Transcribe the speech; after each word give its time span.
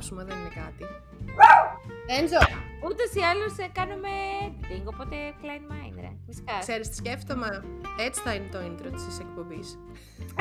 κόψουμε, 0.00 0.24
δεν 0.24 0.38
είναι 0.38 0.48
κάτι. 0.48 0.84
Έντζο! 2.06 2.38
Ούτως 2.84 3.14
ή 3.14 3.20
άλλως 3.20 3.54
κάνουμε 3.72 4.08
editing, 4.46 4.84
οπότε 4.84 5.16
klein 5.42 5.72
mind, 5.72 5.94
ρε. 6.00 6.12
Ξέρεις 6.60 6.88
τι 6.88 6.94
σκέφτομαι; 6.94 7.64
Έτσι 7.98 8.20
θα 8.20 8.34
είναι 8.34 8.48
το 8.48 8.58
intro 8.58 8.90
της 8.92 9.18
εκπομπής. 9.18 9.78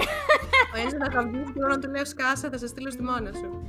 Ο 0.74 0.78
Έντζο 0.78 0.98
να 0.98 1.12
χαμπήσει 1.12 1.54
και 1.54 1.60
να 1.60 1.80
του 1.80 1.90
λέω 1.90 2.06
σκάσα, 2.06 2.50
θα 2.50 2.58
σε 2.58 2.68
στείλω 2.68 2.92
στη 2.92 3.02
μόνα 3.02 3.34
σου. 3.34 3.62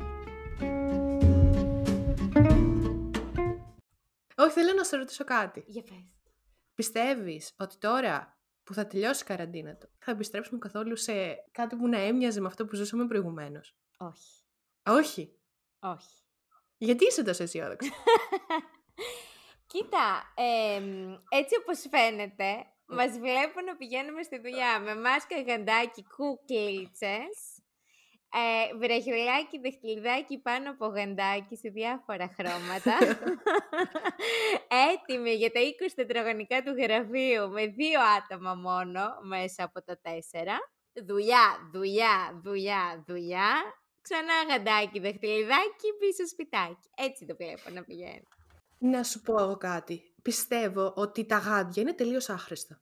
Όχι, 4.36 4.52
θέλω 4.52 4.72
να 4.76 4.84
σε 4.84 4.96
ρωτήσω 4.96 5.24
κάτι. 5.24 5.64
Για 5.66 5.82
πες. 5.82 6.10
Πιστεύεις 6.74 7.54
ότι 7.56 7.76
τώρα 7.78 8.38
που 8.62 8.74
θα 8.74 8.86
τελειώσει 8.86 9.22
η 9.22 9.26
καραντίνα 9.26 9.74
του, 9.74 9.88
θα 9.98 10.10
επιστρέψουμε 10.10 10.58
καθόλου 10.58 10.96
σε 10.96 11.12
κάτι 11.52 11.76
που 11.76 11.88
να 11.88 11.98
έμοιαζε 11.98 12.40
με 12.40 12.46
αυτό 12.46 12.64
που 12.64 12.74
ζούσαμε 12.74 13.06
προηγουμένως; 13.06 13.76
Όχι. 13.96 14.44
Όχι. 14.82 15.39
Όχι. 15.80 16.14
Γιατί 16.78 17.06
είσαι 17.06 17.22
τόσο 17.22 17.42
αισιόδοξη; 17.42 17.92
Κοίτα, 19.72 20.34
έτσι 21.28 21.54
όπως 21.60 21.84
φαίνεται, 21.90 22.66
μας 22.86 23.18
βλέπουν 23.18 23.64
να 23.64 23.76
πηγαίνουμε 23.76 24.22
στη 24.22 24.38
δουλειά 24.40 24.80
με 24.80 24.94
μάσκα, 24.94 25.42
γαντάκι, 25.42 26.04
κουκλίτσες 26.16 27.60
ε, 28.32 28.76
βραχιολάκι, 28.76 29.58
δεχτυλιδάκι 29.58 30.38
πάνω 30.38 30.70
από 30.70 30.86
γαντάκι 30.86 31.56
σε 31.56 31.68
διάφορα 31.68 32.34
χρώματα. 32.36 32.98
Έτοιμη 34.92 35.30
για 35.30 35.50
τα 35.50 35.60
20 35.60 35.90
τετραγωνικά 35.94 36.62
του 36.62 36.72
γραφείου 36.72 37.48
με 37.50 37.66
δύο 37.66 38.00
άτομα 38.00 38.54
μόνο 38.54 39.00
μέσα 39.22 39.64
από 39.64 39.82
τα 39.82 39.98
τέσσερα. 40.02 40.56
Δουλειά, 41.06 41.70
δουλειά, 41.72 42.40
δουλειά, 42.42 43.04
δουλειά. 43.06 43.52
Ξανά 44.02 44.34
γαντάκι, 44.48 44.98
δεχτυλιδάκι, 45.00 45.88
πίσω 45.98 46.26
σπιτάκι. 46.26 46.88
Έτσι 46.96 47.26
το 47.26 47.36
βλέπω 47.36 47.70
να 47.70 47.84
πηγαίνει. 47.84 48.22
Να 48.78 49.02
σου 49.02 49.20
πω 49.20 49.40
εγώ 49.42 49.56
κάτι. 49.56 50.14
Πιστεύω 50.22 50.92
ότι 50.96 51.26
τα 51.26 51.36
γάντια 51.36 51.82
είναι 51.82 51.94
τελείως 51.94 52.28
άχρηστα. 52.28 52.80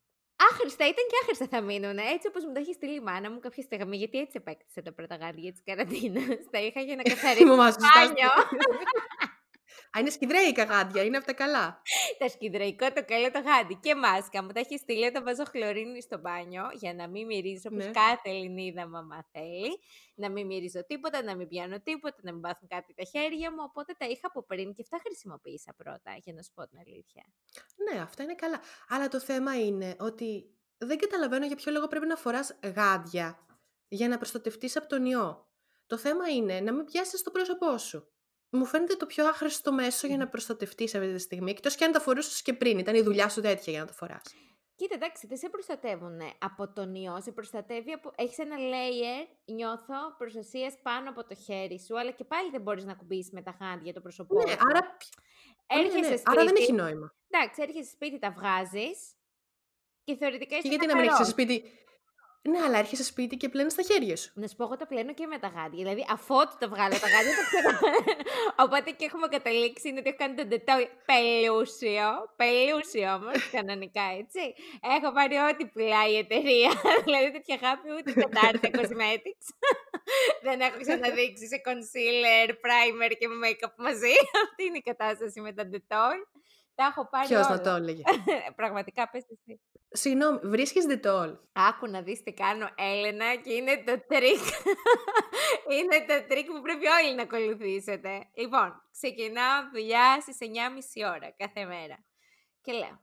Άχρηστα 0.50 0.84
ήταν 0.84 1.04
και 1.08 1.18
άχρηστα 1.22 1.46
θα 1.46 1.60
μείνουν. 1.60 1.98
Έτσι 1.98 2.28
όπως 2.28 2.44
μου 2.44 2.52
τα 2.52 2.60
έχεις 2.60 2.74
στείλει 2.74 2.94
η 2.94 3.00
μάνα 3.00 3.30
μου 3.30 3.38
κάποια 3.38 3.62
στιγμή, 3.62 3.96
γιατί 3.96 4.18
έτσι 4.18 4.36
επέκτησε 4.36 4.82
τα 4.82 4.92
πρώτα 4.92 5.16
γάντια 5.16 5.52
τη 5.52 5.62
καραντίνα. 5.62 6.20
Τα 6.50 6.58
είχα 6.58 6.80
για 6.80 6.96
να 6.96 7.02
καθαρίσω 7.12 7.46
το 7.46 7.56
μπάνιο. 7.56 8.30
Α, 9.98 10.00
είναι 10.00 10.10
σκυδρέικα 10.10 10.64
γάντια, 10.64 11.04
είναι 11.04 11.16
από 11.16 11.26
τα 11.26 11.32
καλά. 11.32 11.82
τα 12.18 12.28
σκυδρεϊκό 12.28 12.92
το 12.92 13.04
καλό 13.04 13.30
το 13.30 13.40
γάντι. 13.40 13.74
Και 13.74 13.94
μάσκα 13.94 14.42
μου 14.42 14.52
τα 14.52 14.60
έχει 14.60 14.78
στείλει 14.78 15.06
όταν 15.06 15.24
βάζω 15.24 15.44
χλωρίνη 15.44 16.02
στο 16.02 16.18
μπάνιο 16.18 16.64
για 16.72 16.94
να 16.94 17.08
μην 17.08 17.26
μυρίζω 17.26 17.68
όπως 17.72 17.84
ναι. 17.84 17.90
κάθε 17.90 18.28
Ελληνίδα 18.30 18.86
μαμά 18.88 19.26
θέλει. 19.32 19.78
Να 20.14 20.30
μην 20.30 20.46
μυρίζω 20.46 20.84
τίποτα, 20.86 21.22
να 21.22 21.36
μην 21.36 21.48
πιάνω 21.48 21.80
τίποτα, 21.80 22.16
να 22.22 22.32
μην 22.32 22.40
πάθουν 22.40 22.68
κάτι 22.68 22.94
τα 22.94 23.04
χέρια 23.04 23.50
μου. 23.50 23.58
Οπότε 23.60 23.94
τα 23.98 24.06
είχα 24.06 24.26
από 24.26 24.42
πριν 24.42 24.74
και 24.74 24.82
αυτά 24.82 24.98
χρησιμοποίησα 25.04 25.74
πρώτα, 25.76 26.16
για 26.24 26.32
να 26.32 26.42
σου 26.42 26.50
πω 26.54 26.68
την 26.68 26.78
αλήθεια. 26.78 27.24
Ναι, 27.84 28.00
αυτά 28.00 28.22
είναι 28.22 28.34
καλά. 28.34 28.60
Αλλά 28.88 29.08
το 29.08 29.20
θέμα 29.20 29.60
είναι 29.60 29.96
ότι 29.98 30.50
δεν 30.78 30.98
καταλαβαίνω 30.98 31.46
για 31.46 31.56
ποιο 31.56 31.72
λόγο 31.72 31.86
πρέπει 31.86 32.06
να 32.06 32.16
φοράς 32.16 32.58
γάντια 32.62 33.38
για 33.88 34.08
να 34.08 34.16
προστατευτείς 34.16 34.76
από 34.76 34.88
τον 34.88 35.04
ιό. 35.04 35.46
Το 35.86 35.96
θέμα 35.98 36.28
είναι 36.28 36.60
να 36.60 36.72
μην 36.72 36.84
πιάσεις 36.84 37.22
το 37.22 37.30
πρόσωπό 37.30 37.78
σου 37.78 38.12
μου 38.50 38.64
φαίνεται 38.64 38.94
το 38.94 39.06
πιο 39.06 39.28
άχρηστο 39.28 39.72
μέσο 39.72 40.06
για 40.06 40.16
να 40.16 40.28
προστατευτείς 40.28 40.94
αυτή 40.94 41.12
τη 41.12 41.18
στιγμή. 41.18 41.50
Εκτός 41.50 41.74
και 41.74 41.84
αν 41.84 41.92
τα 41.92 42.00
φορούσες 42.00 42.42
και 42.42 42.52
πριν. 42.52 42.78
Ήταν 42.78 42.94
η 42.94 43.00
δουλειά 43.02 43.28
σου 43.28 43.40
τέτοια 43.40 43.72
για 43.72 43.80
να 43.80 43.86
το 43.86 43.92
φοράς. 43.92 44.22
Κοίτα, 44.76 44.94
εντάξει, 44.94 45.26
δεν 45.26 45.36
σε 45.36 45.48
προστατεύουν 45.48 46.18
από 46.38 46.72
τον 46.72 46.94
ιό. 46.94 47.20
Σε 47.20 47.32
προστατεύει 47.32 47.92
από. 47.92 48.12
Έχεις 48.16 48.38
ένα 48.38 48.56
layer, 48.56 49.26
νιώθω, 49.44 50.14
προστασίας 50.18 50.74
πάνω 50.82 51.10
από 51.10 51.24
το 51.24 51.34
χέρι 51.34 51.80
σου, 51.80 51.98
αλλά 51.98 52.10
και 52.10 52.24
πάλι 52.24 52.50
δεν 52.50 52.60
μπορείς 52.60 52.84
να 52.84 52.94
κουμπίσεις 52.94 53.32
με 53.32 53.42
τα 53.42 53.56
χάντια 53.58 53.92
το 53.92 54.00
πρόσωπό 54.00 54.34
ναι, 54.34 54.52
Άρα... 54.70 54.96
Έρχεσαι 55.66 55.98
ναι, 55.98 56.08
ναι. 56.08 56.16
Σπίτι, 56.16 56.22
άρα 56.24 56.44
δεν 56.44 56.54
έχει 56.56 56.72
νόημα. 56.72 57.14
Εντάξει, 57.30 57.62
έρχεσαι 57.62 57.90
σπίτι, 57.90 58.18
τα 58.18 58.30
βγάζεις. 58.30 59.12
Και 60.04 60.16
θεωρητικά 60.16 60.56
είσαι. 60.56 60.62
Και 60.62 60.68
γιατί 60.68 60.86
να 60.86 60.96
μην 60.96 61.08
έχεις 61.08 61.28
σπίτι 61.28 61.64
ναι, 62.42 62.58
αλλά 62.66 62.78
έρχεσαι 62.78 63.04
σπίτι 63.04 63.36
και 63.36 63.48
πλένεις 63.48 63.74
τα 63.74 63.82
χέρια 63.82 64.16
σου. 64.16 64.30
Να 64.34 64.46
σου 64.46 64.56
πω, 64.56 64.64
εγώ 64.64 64.76
τα 64.76 64.86
πλένω 64.86 65.12
και 65.14 65.26
με 65.26 65.38
τα 65.38 65.48
γάντια. 65.48 65.82
Δηλαδή, 65.82 66.04
αφότου 66.16 66.56
τα 66.58 66.68
βγάλω 66.68 66.96
τα 67.04 67.08
γάντια, 67.12 67.34
τα 67.38 67.44
ξέρω. 67.50 67.70
Οπότε 68.64 68.90
και 68.90 69.04
έχουμε 69.04 69.26
καταλήξει 69.36 69.88
είναι 69.88 69.98
ότι 69.98 70.08
έχω 70.08 70.18
κάνει 70.22 70.34
τον 70.40 70.48
τετόι 70.48 70.84
πελούσιο. 71.08 72.08
Πελούσιο 72.40 73.08
όμως, 73.18 73.38
κανονικά 73.56 74.06
έτσι. 74.20 74.42
Έχω 74.96 75.08
πάρει 75.16 75.36
ό,τι 75.50 75.62
πουλάει 75.72 76.12
η 76.12 76.18
εταιρεία. 76.24 76.70
δηλαδή, 77.06 77.28
τέτοια 77.36 77.54
αγάπη 77.60 77.86
ούτε 77.96 78.10
κατάρτα 78.22 78.68
cosmetics. 78.78 79.46
Δεν 80.46 80.58
έχω 80.66 80.76
ξαναδείξει 80.84 81.44
σε 81.52 81.58
concealer, 81.66 82.48
primer 82.64 83.12
και 83.20 83.26
make-up 83.42 83.74
μαζί. 83.86 84.14
Αυτή 84.44 84.62
είναι 84.66 84.80
η 84.82 84.86
κατάσταση 84.90 85.38
με 85.40 85.52
τα 85.52 85.64
Dettol. 85.66 86.18
Τα 86.78 86.84
έχω 86.90 87.08
πάρει 87.12 87.26
Ποιος 87.26 87.48
να 87.48 87.60
το 87.60 87.70
έλεγε; 87.70 88.02
Πραγματικά, 88.60 89.10
πες 89.10 89.24
εσύ. 89.34 89.60
Συγγνώμη, 89.90 90.38
βρίσκεις 90.42 90.84
Dettol. 90.84 91.36
Άκου 91.52 91.86
να 91.86 92.02
δεις 92.02 92.22
τι 92.22 92.32
κάνω, 92.32 92.68
Έλενα, 92.74 93.34
και 93.34 93.52
είναι 93.52 93.82
το 93.86 94.04
τρικ. 94.06 94.44
είναι 95.78 96.04
το 96.06 96.26
τρικ 96.28 96.46
που 96.46 96.60
πρέπει 96.60 96.86
όλοι 96.86 97.14
να 97.14 97.22
ακολουθήσετε. 97.22 98.28
Λοιπόν, 98.34 98.82
ξεκινάω 98.92 99.68
δουλειά 99.72 100.20
στις 100.20 100.36
9.30 100.40 101.14
ώρα 101.14 101.34
κάθε 101.36 101.64
μέρα. 101.64 102.04
Και 102.60 102.72
λέω, 102.72 103.00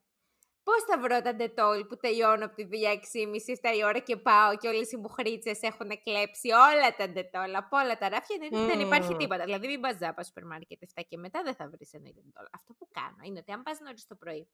Πώς 0.67 0.83
θα 0.87 0.99
βρω 0.99 1.21
τα 1.21 1.35
Dettol 1.35 1.85
που 1.85 1.97
τελειώνω 1.97 2.45
από 2.45 2.55
τη 2.55 2.63
δουλειά 2.65 2.91
6.30-7 2.93 3.77
η 3.77 3.83
ώρα 3.83 3.99
και 3.99 4.17
πάω 4.17 4.57
και 4.57 4.67
όλες 4.67 4.91
οι 4.91 4.97
μουχρίτσες 4.97 5.57
έχουν 5.61 5.89
κλέψει 6.03 6.49
όλα 6.51 6.95
τα 6.97 7.09
Dettol 7.09 7.55
από 7.55 7.77
όλα 7.77 7.97
τα 7.97 8.09
ράφια. 8.09 8.37
Mm. 8.41 8.67
Δεν 8.69 8.79
υπάρχει 8.79 9.15
τίποτα. 9.15 9.43
Δηλαδή, 9.43 9.67
μην 9.67 9.79
πας 9.81 9.97
ζάπα 9.97 10.23
σούπερ 10.23 10.45
μάρκετ 10.45 10.79
7 10.95 11.01
και 11.07 11.17
μετά 11.17 11.41
δεν 11.43 11.55
θα 11.55 11.69
βρεις 11.69 11.93
ένα 11.93 12.09
Dettol. 12.13 12.45
Αυτό 12.51 12.73
που 12.73 12.87
κάνω 12.91 13.21
είναι 13.23 13.39
ότι 13.39 13.51
αν 13.51 13.63
πας 13.63 13.79
νωρίς 13.79 14.07
το 14.07 14.15
πρωί, 14.15 14.47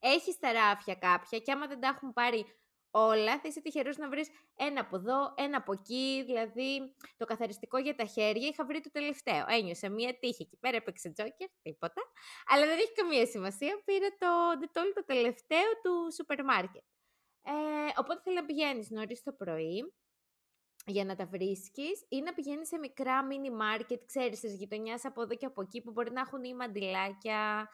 έχεις 0.00 0.38
τα 0.38 0.52
ράφια 0.52 0.94
κάποια 0.94 1.38
και 1.38 1.52
άμα 1.52 1.66
δεν 1.66 1.80
τα 1.80 1.88
έχουν 1.88 2.12
πάρει 2.12 2.46
όλα, 2.90 3.40
θα 3.40 3.48
είσαι 3.48 3.60
τυχερός 3.60 3.96
να 3.96 4.08
βρεις 4.08 4.28
ένα 4.56 4.80
από 4.80 4.96
εδώ, 4.96 5.34
ένα 5.36 5.56
από 5.56 5.72
εκεί, 5.72 6.22
δηλαδή 6.26 6.94
το 7.16 7.24
καθαριστικό 7.24 7.78
για 7.78 7.94
τα 7.94 8.04
χέρια 8.04 8.48
είχα 8.48 8.64
βρει 8.64 8.80
το 8.80 8.90
τελευταίο. 8.90 9.44
Ένιωσα 9.48 9.88
μία 9.90 10.18
τύχη 10.18 10.42
εκεί 10.42 10.56
πέρα, 10.56 10.76
έπαιξε 10.76 11.10
τζόκερ, 11.10 11.48
τίποτα, 11.62 12.02
αλλά 12.46 12.66
δεν 12.66 12.78
έχει 12.78 12.92
καμία 12.92 13.26
σημασία, 13.26 13.82
πήρα 13.84 14.08
το 14.18 14.58
ντετόλ 14.58 14.92
το 14.94 15.04
τελευταίο 15.04 15.68
του 15.82 16.12
σούπερ 16.14 16.44
μάρκετ. 16.44 16.84
Ε, 17.42 17.52
οπότε 17.98 18.20
θέλω 18.24 18.36
να 18.36 18.44
πηγαίνεις 18.44 18.90
νωρίς 18.90 19.22
το 19.22 19.32
πρωί, 19.32 19.94
για 20.86 21.04
να 21.04 21.16
τα 21.16 21.26
βρίσκεις 21.26 22.06
ή 22.08 22.20
να 22.20 22.32
πηγαίνεις 22.32 22.68
σε 22.68 22.78
μικρά 22.78 23.26
mini 23.28 23.62
market, 23.62 23.98
ξέρεις, 24.06 24.38
στις 24.38 24.54
γειτονιάς 24.54 25.04
από 25.04 25.22
εδώ 25.22 25.34
και 25.34 25.46
από 25.46 25.62
εκεί 25.62 25.82
που 25.82 25.90
μπορεί 25.90 26.12
να 26.12 26.20
έχουν 26.20 26.44
ή 26.44 26.54
μαντιλάκια, 26.54 27.68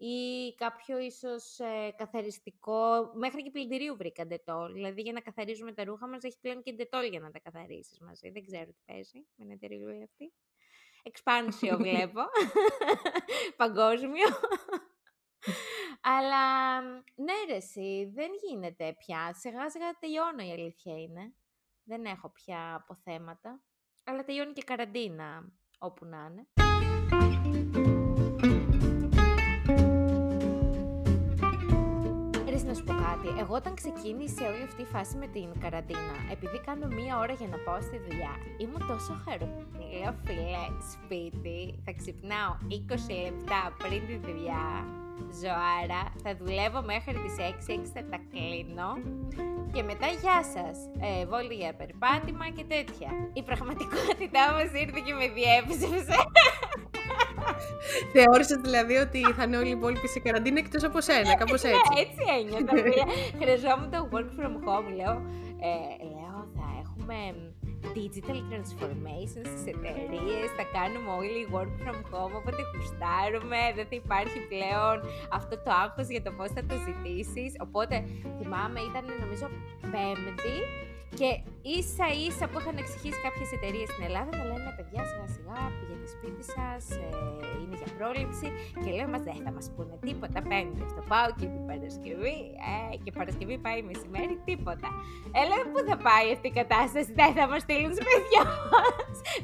ή 0.00 0.54
κάποιο 0.54 0.98
ίσως 0.98 1.58
ε, 1.58 1.94
καθαριστικό, 1.96 3.10
μέχρι 3.14 3.42
και 3.42 3.50
πλυντηρίου 3.50 3.96
βρήκα 3.96 4.26
ντετόλ, 4.26 4.72
δηλαδή 4.72 5.00
για 5.00 5.12
να 5.12 5.20
καθαρίζουμε 5.20 5.72
τα 5.72 5.84
ρούχα 5.84 6.08
μας 6.08 6.22
έχει 6.22 6.38
πλέον 6.40 6.62
και 6.62 6.72
ντετόλ 6.72 7.04
για 7.04 7.20
να 7.20 7.30
τα 7.30 7.38
καθαρίσεις 7.38 8.00
μαζί, 8.00 8.30
δεν 8.30 8.44
ξέρω 8.46 8.66
τι 8.66 8.82
παίζει 8.86 9.18
με 9.36 9.44
την 9.44 9.50
εταιρεία 9.50 10.04
αυτή. 10.04 10.32
Εξπάνσιο 11.02 11.76
βλέπω, 11.82 12.20
παγκόσμιο. 13.62 14.28
Αλλά 16.00 16.80
ναι 17.14 17.34
ρε 17.48 17.56
εσύ, 17.56 18.10
δεν 18.14 18.30
γίνεται 18.42 18.96
πια, 18.98 19.34
σιγά 19.34 19.70
σιγά 19.70 19.90
τελειώνω 20.00 20.42
η 20.42 20.52
αλήθεια 20.52 21.00
είναι. 21.00 21.34
Δεν 21.84 22.04
έχω 22.04 22.30
πια 22.30 22.74
αποθέματα, 22.74 23.62
αλλά 24.04 24.24
τελειώνει 24.24 24.52
και 24.52 24.62
καραντίνα 24.62 25.52
όπου 25.78 26.04
να 26.04 26.28
είναι. 26.30 26.46
Εγώ 33.38 33.54
όταν 33.54 33.74
ξεκίνησε 33.74 34.42
όλη 34.44 34.62
αυτή 34.62 34.82
η 34.82 34.90
φάση 34.94 35.16
με 35.16 35.26
την 35.26 35.48
καραντίνα, 35.60 36.16
επειδή 36.34 36.58
κάνω 36.66 36.86
μία 36.86 37.18
ώρα 37.18 37.32
για 37.40 37.48
να 37.48 37.58
πάω 37.64 37.80
στη 37.88 37.98
δουλειά, 38.06 38.34
ήμουν 38.62 38.82
τόσο 38.92 39.12
χαρούμενη. 39.24 39.86
Λέω 40.00 40.14
φίλε, 40.24 40.64
σπίτι, 40.92 41.60
θα 41.84 41.92
ξυπνάω 41.98 42.52
20 42.68 43.24
λεπτά 43.24 43.62
πριν 43.82 44.00
τη 44.08 44.16
δουλειά, 44.26 44.66
ζωάρα, 45.40 46.02
θα 46.22 46.30
δουλεύω 46.40 46.80
μέχρι 46.92 47.14
τις 47.22 47.34
6, 47.38 47.70
6 47.70 47.90
θα 47.94 48.02
τα 48.10 48.18
κλείνω 48.30 48.90
και 49.72 49.82
μετά 49.82 50.08
γεια 50.20 50.40
σας, 50.54 50.76
ε, 51.06 51.26
βόλτη 51.30 51.54
για 51.54 51.74
περπάτημα 51.80 52.46
και 52.56 52.64
τέτοια. 52.74 53.10
Η 53.32 53.42
πραγματικότητά 53.48 54.44
μας 54.56 54.70
ήρθε 54.82 55.00
και 55.06 55.14
με 55.20 55.26
διέψευσε. 55.36 56.16
Θεώρησες 58.12 58.58
δηλαδή 58.66 58.96
ότι 58.96 59.20
θα 59.36 59.42
είναι 59.42 59.56
όλοι 59.56 59.68
οι 59.68 59.76
υπόλοιποι 59.80 60.08
σε 60.08 60.18
καραντίνα 60.18 60.58
εκτός 60.58 60.84
από 60.84 61.00
σένα, 61.00 61.34
κάπως 61.34 61.62
ναι, 61.62 61.70
έτσι. 61.70 61.92
έτσι 62.04 62.22
ένιωθα. 62.38 62.74
Χρειαζόμουν 63.40 63.90
το 63.90 64.08
work 64.12 64.30
from 64.38 64.54
home, 64.66 64.88
λέω. 64.98 65.14
Ε, 65.68 66.04
λέω, 66.14 66.38
θα 66.56 66.66
έχουμε 66.82 67.18
digital 67.98 68.38
transformation 68.50 69.42
στις 69.52 69.64
εταιρείες, 69.72 70.48
θα 70.58 70.64
κάνουμε 70.76 71.10
όλοι 71.20 71.40
work 71.56 71.72
from 71.82 71.98
home, 72.10 72.34
οπότε 72.40 72.60
κουστάρουμε, 72.72 73.60
δεν 73.76 73.86
θα 73.90 73.96
υπάρχει 74.04 74.38
πλέον 74.52 74.96
αυτό 75.38 75.54
το 75.64 75.70
άγχος 75.84 76.06
για 76.14 76.22
το 76.26 76.30
πώς 76.38 76.48
θα 76.56 76.62
το 76.70 76.74
ζητήσεις. 76.86 77.50
Οπότε 77.66 77.94
θυμάμαι 78.38 78.80
ήταν 78.88 79.04
νομίζω 79.22 79.46
πέμπτη 79.92 80.56
Και 81.18 81.30
ίσα 81.78 82.06
ίσα 82.26 82.44
που 82.48 82.58
είχαν 82.60 82.76
εξηγήσει 82.82 83.20
κάποιε 83.26 83.46
εταιρείε 83.56 83.86
στην 83.92 84.02
Ελλάδα, 84.08 84.30
να 84.38 84.44
λένε 84.48 84.70
παιδιά 84.78 85.02
σιγά 85.10 85.26
σιγά 85.34 85.58
πηγαίνετε 85.76 86.08
σπίτι 86.14 86.42
σα, 86.54 86.68
ε, 87.04 87.08
είναι 87.60 87.76
για 87.80 87.90
πρόληψη. 87.96 88.48
Και 88.82 88.90
λέω 88.96 89.08
μα 89.12 89.18
δεν 89.26 89.38
θα 89.46 89.52
μα 89.56 89.62
πούνε 89.74 89.94
τίποτα. 90.06 90.38
Πέμπτη 90.50 90.80
αυτό 90.88 91.00
πάω 91.12 91.28
και 91.38 91.46
την 91.54 91.62
Παρασκευή. 91.68 92.38
Ε, 92.70 92.96
και 93.02 93.10
Παρασκευή 93.18 93.56
πάει 93.64 93.78
μεσημέρι, 93.90 94.34
τίποτα. 94.48 94.88
Έλα 95.42 95.56
πού 95.70 95.78
θα 95.88 95.96
πάει 96.06 96.26
αυτή 96.36 96.46
η 96.52 96.54
κατάσταση, 96.60 97.10
δεν 97.20 97.30
θα 97.38 97.44
μα 97.50 97.58
στείλουν 97.64 97.92
σπίτια 98.00 98.42
μα. 98.70 98.82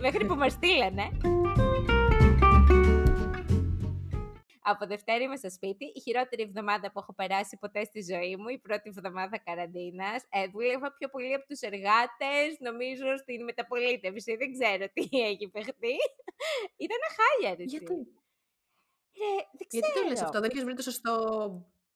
Μέχρι 0.05 0.23
που 0.29 0.37
μα 0.43 0.49
στείλανε. 0.56 1.06
Από 4.66 4.87
Δευτέρα 4.87 5.22
είμαι 5.25 5.37
στο 5.37 5.50
σπίτι. 5.50 5.84
Η 5.84 6.00
χειρότερη 6.00 6.43
εβδομάδα 6.43 6.93
που 6.93 6.99
έχω 6.99 7.14
περάσει 7.14 7.56
ποτέ 7.56 7.84
στη 7.84 8.00
ζωή 8.02 8.37
μου, 8.37 8.49
η 8.49 8.58
πρώτη 8.58 8.93
εβδομάδα 8.96 9.38
καραντίνας. 9.38 10.22
Ε, 10.31 10.46
δούλευα 10.46 10.93
πιο 10.93 11.08
πολύ 11.08 11.34
από 11.34 11.46
τους 11.46 11.61
εργάτες, 11.61 12.49
νομίζω 12.58 13.16
στην 13.16 13.44
μεταπολίτευση. 13.44 14.37
Δεν 14.37 14.52
ξέρω 14.52 14.84
τι 14.93 15.08
έχει 15.31 15.49
παιχτεί. 15.49 15.96
Ήταν 16.87 17.00
χάλια, 17.16 17.56
ρε. 17.58 17.64
Γιατί; 17.64 17.94
Ρε, 19.20 19.34
δεν 19.58 19.66
ξέρω. 19.69 19.87
Γιατί 19.87 20.00
το 20.00 20.08
λες 20.08 20.22
αυτό, 20.22 20.40
δεν 20.40 20.50
έχεις 20.50 20.64
βρει 20.64 20.75
το 20.75 20.82
σωστό 20.82 21.14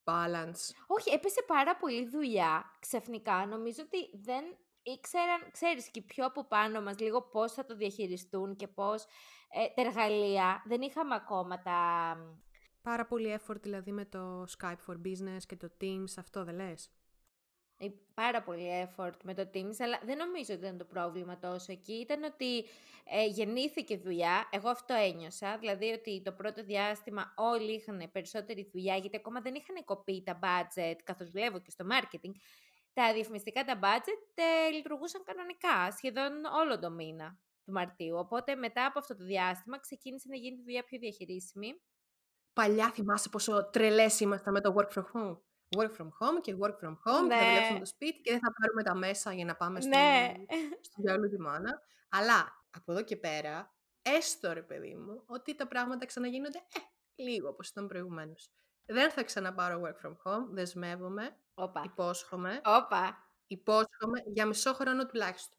balance; 0.05 0.63
Όχι, 0.87 1.11
έπεσε 1.13 1.43
πάρα 1.47 1.77
πολύ 1.77 2.09
δουλειά 2.09 2.65
ξαφνικά. 2.81 3.47
Νομίζω 3.47 3.83
ότι 3.83 4.19
δεν 4.19 4.45
ήξεραν, 4.83 5.51
ξέρεις, 5.51 5.91
και 5.91 6.03
πιο 6.03 6.25
από 6.25 6.45
πάνω 6.45 6.83
μας 6.83 6.99
λίγο 6.99 7.23
πώς 7.23 7.53
θα 7.53 7.65
το 7.65 7.77
διαχειριστούν 7.77 8.57
και 8.57 8.69
πώς 8.69 9.05
ε, 9.51 9.67
τα 9.75 9.83
εργαλεία. 9.83 10.63
Δεν 10.67 10.81
είχαμε 10.81 11.15
ακόμα 11.15 11.63
τα, 11.63 11.81
Πάρα 12.89 13.07
πολύ 13.07 13.39
effort 13.39 13.61
δηλαδή 13.61 13.93
με 13.93 14.05
το 14.05 14.47
Skype 14.59 14.83
for 14.87 14.97
Business 15.05 15.43
και 15.47 15.57
το 15.57 15.71
Teams, 15.81 16.13
αυτό 16.19 16.45
δεν 16.45 16.55
λες; 16.55 16.91
Ε, 17.79 17.89
πάρα 18.15 18.43
πολύ 18.43 18.69
effort 18.85 19.17
με 19.25 19.35
το 19.35 19.51
Teams, 19.55 19.75
αλλά 19.79 20.01
δεν 20.05 20.17
νομίζω 20.17 20.55
ότι 20.55 20.65
ήταν 20.65 20.79
το 20.79 20.85
πρόβλημα 20.85 21.39
τόσο 21.39 21.73
εκεί. 21.73 21.93
Ήταν 21.93 22.23
ότι 22.23 22.65
ε, 23.05 23.27
γεννήθηκε 23.27 23.97
δουλειά, 23.97 24.49
εγώ 24.51 24.69
αυτό 24.69 24.95
ένιωσα, 24.95 25.59
δηλαδή 25.59 25.93
ότι 25.93 26.23
το 26.25 26.33
πρώτο 26.33 26.65
διάστημα 26.65 27.35
όλοι 27.37 27.73
είχαν 27.75 28.09
περισσότερη 28.13 28.69
δουλειά, 28.73 28.97
γιατί 28.97 29.17
ακόμα 29.17 29.41
δεν 29.41 29.55
είχαν 29.55 29.85
κοπεί 29.85 30.23
τα 30.23 30.39
budget, 30.43 30.97
καθώς 31.05 31.31
δουλεύω 31.31 31.59
και 31.59 31.71
στο 31.71 31.87
marketing, 31.91 32.33
τα 32.93 33.13
διαφημιστικά 33.13 33.65
τα 33.65 33.79
budget 33.83 34.35
ε, 34.35 34.71
λειτουργούσαν 34.71 35.23
κανονικά, 35.25 35.91
σχεδόν 35.97 36.45
όλο 36.45 36.79
το 36.79 36.91
μήνα 36.91 37.39
του 37.65 37.73
Μαρτίου. 37.73 38.17
Οπότε 38.17 38.55
μετά 38.55 38.87
από 38.87 38.99
αυτό 38.99 39.17
το 39.17 39.25
διάστημα 39.25 39.79
ξεκίνησε 39.81 40.29
να 40.29 40.37
γίνει 40.37 40.57
τη 40.57 40.63
δουλειά 40.63 40.85
πιο 40.85 40.99
διαχειρίσιμη 40.99 41.81
Παλιά 42.59 42.91
θυμάσαι 42.91 43.29
πόσο 43.29 43.69
τρελές 43.73 44.21
ήμασταν 44.21 44.53
με 44.53 44.61
το 44.61 44.75
work 44.79 44.99
from 44.99 45.05
home; 45.13 45.37
Work 45.77 45.91
from 45.97 46.07
home 46.07 46.41
και 46.41 46.57
work 46.61 46.77
from 46.85 46.97
home 47.05 47.27
ναι. 47.27 47.35
και 47.35 47.41
θα 47.41 47.47
δουλέψουμε 47.47 47.79
το 47.79 47.87
σπίτι 47.87 48.21
και 48.21 48.31
δεν 48.31 48.41
θα 48.41 48.53
πάρουμε 48.61 48.83
τα 48.83 48.95
μέσα 48.95 49.33
για 49.33 49.45
να 49.45 49.57
πάμε 49.57 49.81
στο, 49.81 49.89
ναι. 49.89 50.33
στο 50.81 51.03
διάλογο 51.03 51.29
τη 51.29 51.41
μάνα. 51.41 51.83
Αλλά 52.09 52.65
από 52.71 52.93
εδώ 52.93 53.03
και 53.03 53.17
πέρα, 53.17 53.75
έστω 54.03 54.53
ρε 54.53 54.63
παιδί 54.63 54.95
μου, 54.95 55.23
ότι 55.27 55.55
τα 55.55 55.67
πράγματα 55.67 56.07
ξαναγίνονται 56.07 56.59
ε, 56.59 57.23
λίγο 57.23 57.49
όπως 57.49 57.69
ήταν 57.69 57.87
προηγουμένως. 57.87 58.51
Δεν 58.87 59.11
θα 59.11 59.23
ξαναπάρω 59.25 59.81
work 59.85 60.07
from 60.07 60.17
home, 60.25 60.47
δεσμεύομαι, 60.51 61.37
Οπα. 61.55 61.83
υπόσχομαι. 61.85 62.61
Οπα. 62.65 63.29
Υπόσχομαι 63.47 64.23
για 64.27 64.47
μισό 64.47 64.75
χρόνο 64.75 65.07
τουλάχιστον. 65.07 65.59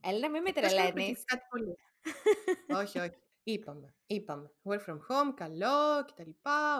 Έλα, 0.00 0.30
μην 0.30 0.42
με 0.42 0.52
τρελαίνεις. 0.52 1.24
Κάτι 1.24 1.44
πολύ. 1.50 1.76
όχι, 2.80 2.98
όχι. 2.98 3.23
Είπαμε, 3.46 3.94
είπαμε. 4.06 4.50
Work 4.62 4.80
from 4.86 4.98
home, 5.08 5.32
καλό 5.34 6.04
κτλ. 6.06 6.30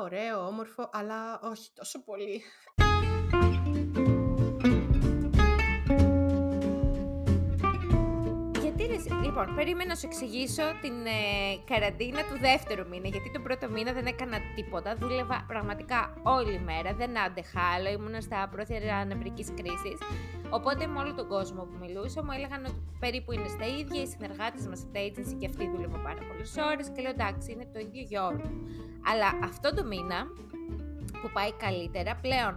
Ωραίο, 0.02 0.46
όμορφο, 0.46 0.90
αλλά 0.93 1.40
όχι 1.40 1.72
τόσο 1.72 2.05
πολύ. 2.05 2.43
Λοιπόν, 9.25 9.55
περίμενα 9.55 9.88
να 9.88 9.94
σου 9.94 10.06
εξηγήσω 10.11 10.62
την 10.81 10.97
ε, 11.06 11.21
καραντίνα 11.71 12.21
του 12.29 12.37
δεύτερου 12.49 12.85
μήνα, 12.88 13.09
γιατί 13.09 13.31
τον 13.31 13.43
πρώτο 13.43 13.69
μήνα 13.75 13.93
δεν 13.93 14.06
έκανα 14.06 14.38
τίποτα. 14.55 14.94
Δούλευα 15.00 15.44
πραγματικά 15.47 16.00
όλη 16.23 16.59
μέρα, 16.71 16.91
δεν 17.00 17.19
άντεχα 17.19 17.61
άλλο, 17.75 17.88
ήμουνα 17.91 18.21
στα 18.21 18.49
πρόθυρα 18.53 19.05
νευρική 19.05 19.44
κρίσης. 19.59 19.99
Οπότε 20.50 20.87
με 20.87 20.99
όλο 20.99 21.15
τον 21.15 21.26
κόσμο 21.29 21.62
που 21.62 21.76
μιλούσα 21.81 22.25
μου 22.25 22.32
έλεγαν 22.37 22.65
ότι 22.65 22.82
περίπου 22.99 23.32
είναι 23.32 23.49
στα 23.49 23.67
ίδια, 23.67 24.03
οι 24.03 24.06
συνεργάτες 24.06 24.67
μας 24.71 24.81
από 24.82 24.93
τα 24.93 25.00
agency 25.06 25.35
και 25.41 25.47
αυτοί 25.50 25.71
δούλευαν 25.73 26.03
πάρα 26.03 26.23
πολλές 26.29 26.55
ώρες 26.71 26.87
και 26.94 27.00
λέω 27.03 27.15
εντάξει, 27.19 27.53
είναι 27.53 27.67
το 27.75 27.79
ίδιο 27.87 28.03
για 28.11 28.26
όλους. 28.26 28.50
Αλλά 29.11 29.29
αυτό 29.50 29.69
το 29.75 29.82
μήνα 29.93 30.19
που 31.21 31.29
πάει 31.37 31.53
καλύτερα 31.65 32.12
πλέον 32.25 32.53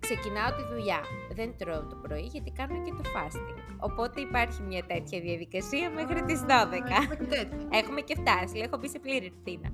ξεκινάω 0.00 0.50
τη 0.58 0.62
δουλειά. 0.72 1.00
Δεν 1.38 1.48
τρώω 1.58 1.82
το 1.92 1.96
πρωί 2.04 2.26
γιατί 2.34 2.50
κάνω 2.50 2.76
και 2.84 2.92
το 2.98 3.04
fasting. 3.14 3.58
Οπότε 3.88 4.20
υπάρχει 4.20 4.62
μια 4.62 4.82
τέτοια 4.92 5.20
διαδικασία 5.20 5.90
μέχρι 5.90 6.22
τις 6.22 6.40
12. 6.40 6.46
Έχουμε 7.80 8.00
και 8.00 8.14
φτάσει, 8.20 8.58
έχω 8.66 8.76
μπει 8.78 8.88
σε 8.88 8.98
πλήρη 8.98 9.26
ρουτίνα. 9.34 9.70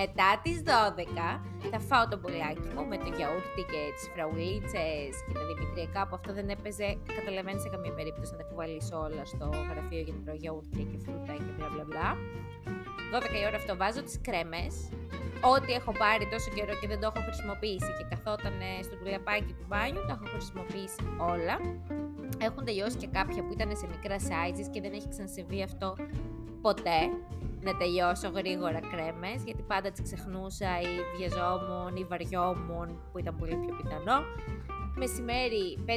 Μετά 0.00 0.30
τις 0.42 0.56
12 0.66 1.40
θα 1.70 1.80
φάω 1.88 2.08
το 2.08 2.16
μπολάκι 2.18 2.68
μου 2.74 2.84
με 2.92 2.96
το 3.04 3.08
γιαούρτι 3.16 3.62
και 3.72 3.80
τις 3.94 4.04
φραουλίτσες 4.14 5.12
και 5.26 5.34
τα 5.38 5.44
δημητριακά 5.50 6.00
που 6.06 6.14
αυτό 6.18 6.30
δεν 6.38 6.48
έπαιζε, 6.56 6.88
καταλαβαίνεις 7.18 7.62
σε 7.62 7.68
καμία 7.74 7.94
περίπτωση 7.98 8.30
να 8.32 8.38
τα 8.40 8.44
κουβαλήσω 8.50 8.96
όλα 9.06 9.24
στο 9.32 9.46
γραφείο 9.70 10.02
για 10.06 10.14
να 10.16 10.20
τρώω 10.24 10.38
γιαούρτι 10.42 10.82
και 10.90 10.98
φρούτα 11.04 11.34
και 11.44 11.52
μπλα 11.56 11.68
μπλα 11.72 11.84
μπλα. 11.88 12.08
12 13.12 13.40
η 13.42 13.44
ώρα 13.48 13.56
αυτό 13.62 13.72
βάζω 13.76 14.00
τις 14.02 14.16
κρέμες, 14.26 14.74
ό,τι 15.54 15.70
έχω 15.78 15.92
πάρει 16.02 16.24
τόσο 16.34 16.48
καιρό 16.56 16.74
και 16.80 16.88
δεν 16.92 16.98
το 17.00 17.06
έχω 17.10 17.20
χρησιμοποιήσει 17.26 17.90
και 17.98 18.04
καθόταν 18.12 18.58
στο 18.86 18.96
τουλαπάκι 19.46 19.52
του 19.52 19.66
μπάνιου, 19.68 20.00
το 20.06 20.12
έχω 20.16 20.26
χρησιμοποιήσει 20.34 21.02
όλα. 21.18 21.56
Έχουν 22.38 22.64
τελειώσει 22.64 22.96
και 22.96 23.06
κάποια 23.06 23.42
που 23.44 23.52
ήταν 23.52 23.76
σε 23.76 23.86
μικρά 23.86 24.16
sizes 24.16 24.68
και 24.70 24.80
δεν 24.80 24.92
έχει 24.92 25.08
ξανασυμβεί 25.08 25.62
αυτό 25.62 25.96
ποτέ 26.60 27.00
να 27.60 27.76
τελειώσω 27.76 28.28
γρήγορα 28.28 28.80
κρέμες, 28.80 29.42
γιατί 29.44 29.62
πάντα 29.62 29.90
τις 29.90 30.02
ξεχνούσα 30.02 30.80
ή 30.80 30.94
βιαζόμουν 31.16 31.96
ή 31.96 32.04
βαριόμουν, 32.04 32.88
που 33.12 33.18
ήταν 33.18 33.36
πολύ 33.36 33.56
πιο 33.56 33.76
πιθανό. 33.76 34.18
Μεσημέρι, 34.94 35.78
5-6 35.86 35.90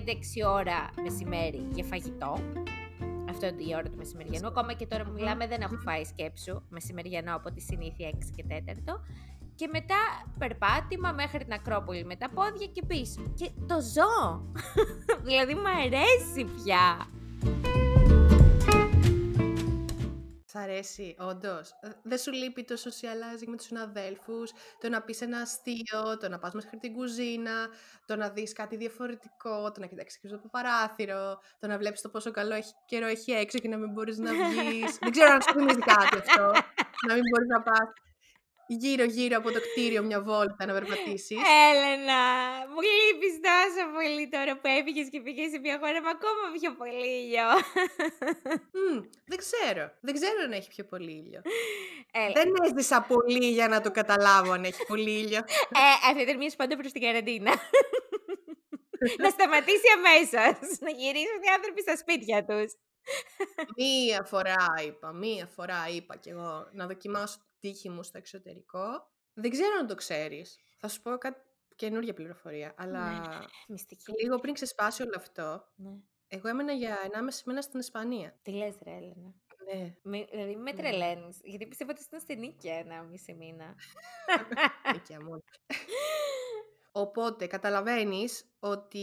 ώρα 0.45 0.89
μεσημέρι 1.03 1.67
για 1.73 1.83
φαγητό. 1.83 2.37
Αυτό 3.29 3.45
είναι 3.47 3.63
η 3.63 3.73
ώρα 3.75 3.89
του 3.89 3.97
μεσημεριανού. 3.97 4.47
Ακόμα 4.47 4.73
και 4.73 4.85
τώρα 4.85 5.03
που 5.03 5.11
μιλάμε 5.11 5.47
δεν 5.47 5.61
έχω 5.61 5.75
φάει 5.75 6.03
σκέψου 6.03 6.61
μεσημεριανό 6.69 7.35
από 7.35 7.51
τη 7.51 7.61
συνήθεια 7.61 8.09
6 8.09 8.13
και 8.35 8.43
4 8.47 8.99
και 9.59 9.67
μετά 9.71 10.31
περπάτημα 10.37 11.11
μέχρι 11.11 11.43
την 11.43 11.53
Ακρόπολη 11.53 12.05
με 12.05 12.15
τα 12.15 12.29
πόδια 12.29 12.67
και 12.67 12.83
πίσω. 12.87 13.33
Και 13.35 13.49
το 13.67 13.81
ζω! 13.81 14.45
δηλαδή 15.27 15.53
μου 15.53 15.69
αρέσει 15.85 16.43
πια. 16.63 17.07
Σ' 20.45 20.55
αρέσει, 20.55 21.15
όντως. 21.19 21.69
Ε, 21.81 21.89
δεν 22.03 22.17
σου 22.17 22.31
λείπει 22.31 22.63
το 22.63 22.75
socializing 22.75 23.47
με 23.47 23.55
τους 23.55 23.65
συναδέλφους, 23.65 24.51
το 24.79 24.89
να 24.89 25.01
πεις 25.01 25.21
ένα 25.21 25.39
αστείο, 25.39 26.17
το 26.19 26.29
να 26.29 26.39
πας 26.39 26.53
μέχρι 26.53 26.77
την 26.77 26.93
κουζίνα, 26.93 27.67
το 28.05 28.15
να 28.15 28.29
δεις 28.29 28.53
κάτι 28.53 28.75
διαφορετικό, 28.75 29.71
το 29.71 29.79
να 29.79 29.85
κοιτάξεις 29.85 30.19
το 30.21 30.35
από 30.35 30.49
παράθυρο, 30.49 31.41
το 31.59 31.67
να 31.67 31.77
βλέπεις 31.77 32.01
το 32.01 32.09
πόσο 32.09 32.31
καλό 32.31 32.53
έχει, 32.53 32.73
καιρό 32.85 33.07
έχει 33.07 33.31
έξω 33.31 33.59
και 33.59 33.67
να 33.67 33.77
μην 33.77 33.91
μπορείς 33.91 34.17
να 34.17 34.31
βγεις. 34.49 34.97
Δεν 34.99 35.11
ξέρω 35.11 35.31
αν 35.31 35.41
σου 35.41 35.53
θυμίζει 35.53 35.79
κάτι 35.79 36.17
αυτό. 36.17 36.43
να 37.07 37.13
μην 37.13 37.23
μπορείς 37.29 37.47
να 37.47 37.61
πας 37.61 37.89
γύρω-γύρω 38.73 39.37
από 39.37 39.51
το 39.51 39.59
κτίριο 39.61 40.01
μια 40.03 40.21
βόλτα 40.21 40.65
να 40.65 40.73
περπατήσεις. 40.73 41.37
Έλενα, 41.69 42.21
μου 42.71 42.81
λείπεις 42.89 43.33
τόσο 43.47 43.81
πολύ 43.95 44.29
τώρα 44.29 44.53
που 44.59 44.67
έφυγες 44.77 45.09
και 45.09 45.19
πήγες 45.21 45.51
σε 45.51 45.59
μια 45.59 45.77
χώρα 45.81 46.01
με 46.01 46.09
ακόμα 46.17 46.43
πιο 46.59 46.71
πολύ 46.81 47.09
ήλιο. 47.21 47.47
δεν 49.29 49.37
ξέρω. 49.43 49.83
Δεν 50.01 50.13
ξέρω 50.13 50.39
αν 50.45 50.51
έχει 50.51 50.69
πιο 50.69 50.83
πολύ 50.83 51.11
ήλιο. 51.11 51.41
Δεν 52.33 52.53
έζησα 52.63 53.01
πολύ 53.01 53.47
για 53.49 53.67
να 53.67 53.81
το 53.81 53.91
καταλάβω 53.91 54.51
αν 54.51 54.63
έχει 54.63 54.85
πολύ 54.87 55.11
ήλιο. 55.11 55.39
ε, 55.81 56.09
αυτή 56.09 56.21
ήταν 56.21 56.37
μια 56.37 56.49
σπάντα 56.49 56.75
προς 56.77 56.91
την 56.91 57.01
καραντίνα. 57.01 57.51
να 59.23 59.29
σταματήσει 59.29 59.87
αμέσως. 59.97 60.79
Να 60.79 60.89
γυρίσουν 60.89 61.41
οι 61.45 61.49
άνθρωποι 61.55 61.81
στα 61.81 61.97
σπίτια 61.97 62.45
τους. 62.45 62.71
μία 63.77 64.23
φορά 64.23 64.65
είπα, 64.85 65.11
μία 65.11 65.45
φορά 65.55 65.87
είπα 65.95 66.15
κι 66.15 66.29
εγώ 66.29 66.69
να 66.71 66.87
δοκιμάσω 66.87 67.37
τύχη 67.59 67.89
μου 67.89 68.03
στο 68.03 68.17
εξωτερικό. 68.17 69.11
Δεν 69.33 69.51
ξέρω 69.51 69.77
αν 69.79 69.87
το 69.87 69.95
ξέρεις. 69.95 70.59
Θα 70.77 70.87
σου 70.87 71.01
πω 71.01 71.17
κάτι 71.17 71.39
καινούργια 71.75 72.13
πληροφορία, 72.13 72.73
αλλά 72.77 73.11
ναι, 73.11 73.37
μυστική. 73.67 74.11
λίγο 74.21 74.39
πριν 74.39 74.53
ξεσπάσει 74.53 75.01
όλο 75.01 75.13
αυτό, 75.15 75.67
ναι. 75.75 75.91
εγώ 76.27 76.47
έμενα 76.47 76.71
για 76.71 76.97
1,5 77.03 77.09
μήνα 77.45 77.61
στην 77.61 77.79
Ισπανία. 77.79 78.39
Τι 78.41 78.51
λες 78.51 78.75
ρε 78.83 78.91
Έλενα; 78.91 79.33
Ναι. 79.73 79.95
Με, 80.01 80.25
δηλαδή 80.31 80.55
με 80.55 80.71
ναι. 80.71 80.77
τρελαίνεις, 80.77 81.39
γιατί 81.43 81.67
πιστεύω 81.67 81.91
ότι 81.91 82.01
ήταν 82.07 82.19
στην 82.19 82.39
Νίκαια 82.39 82.83
1,5 83.29 83.35
μήνα. 83.37 83.75
Νίκαια 84.93 85.23
μόνο. 85.23 85.43
Οπότε 86.91 87.47
καταλαβαίνεις 87.47 88.45
ότι 88.59 88.99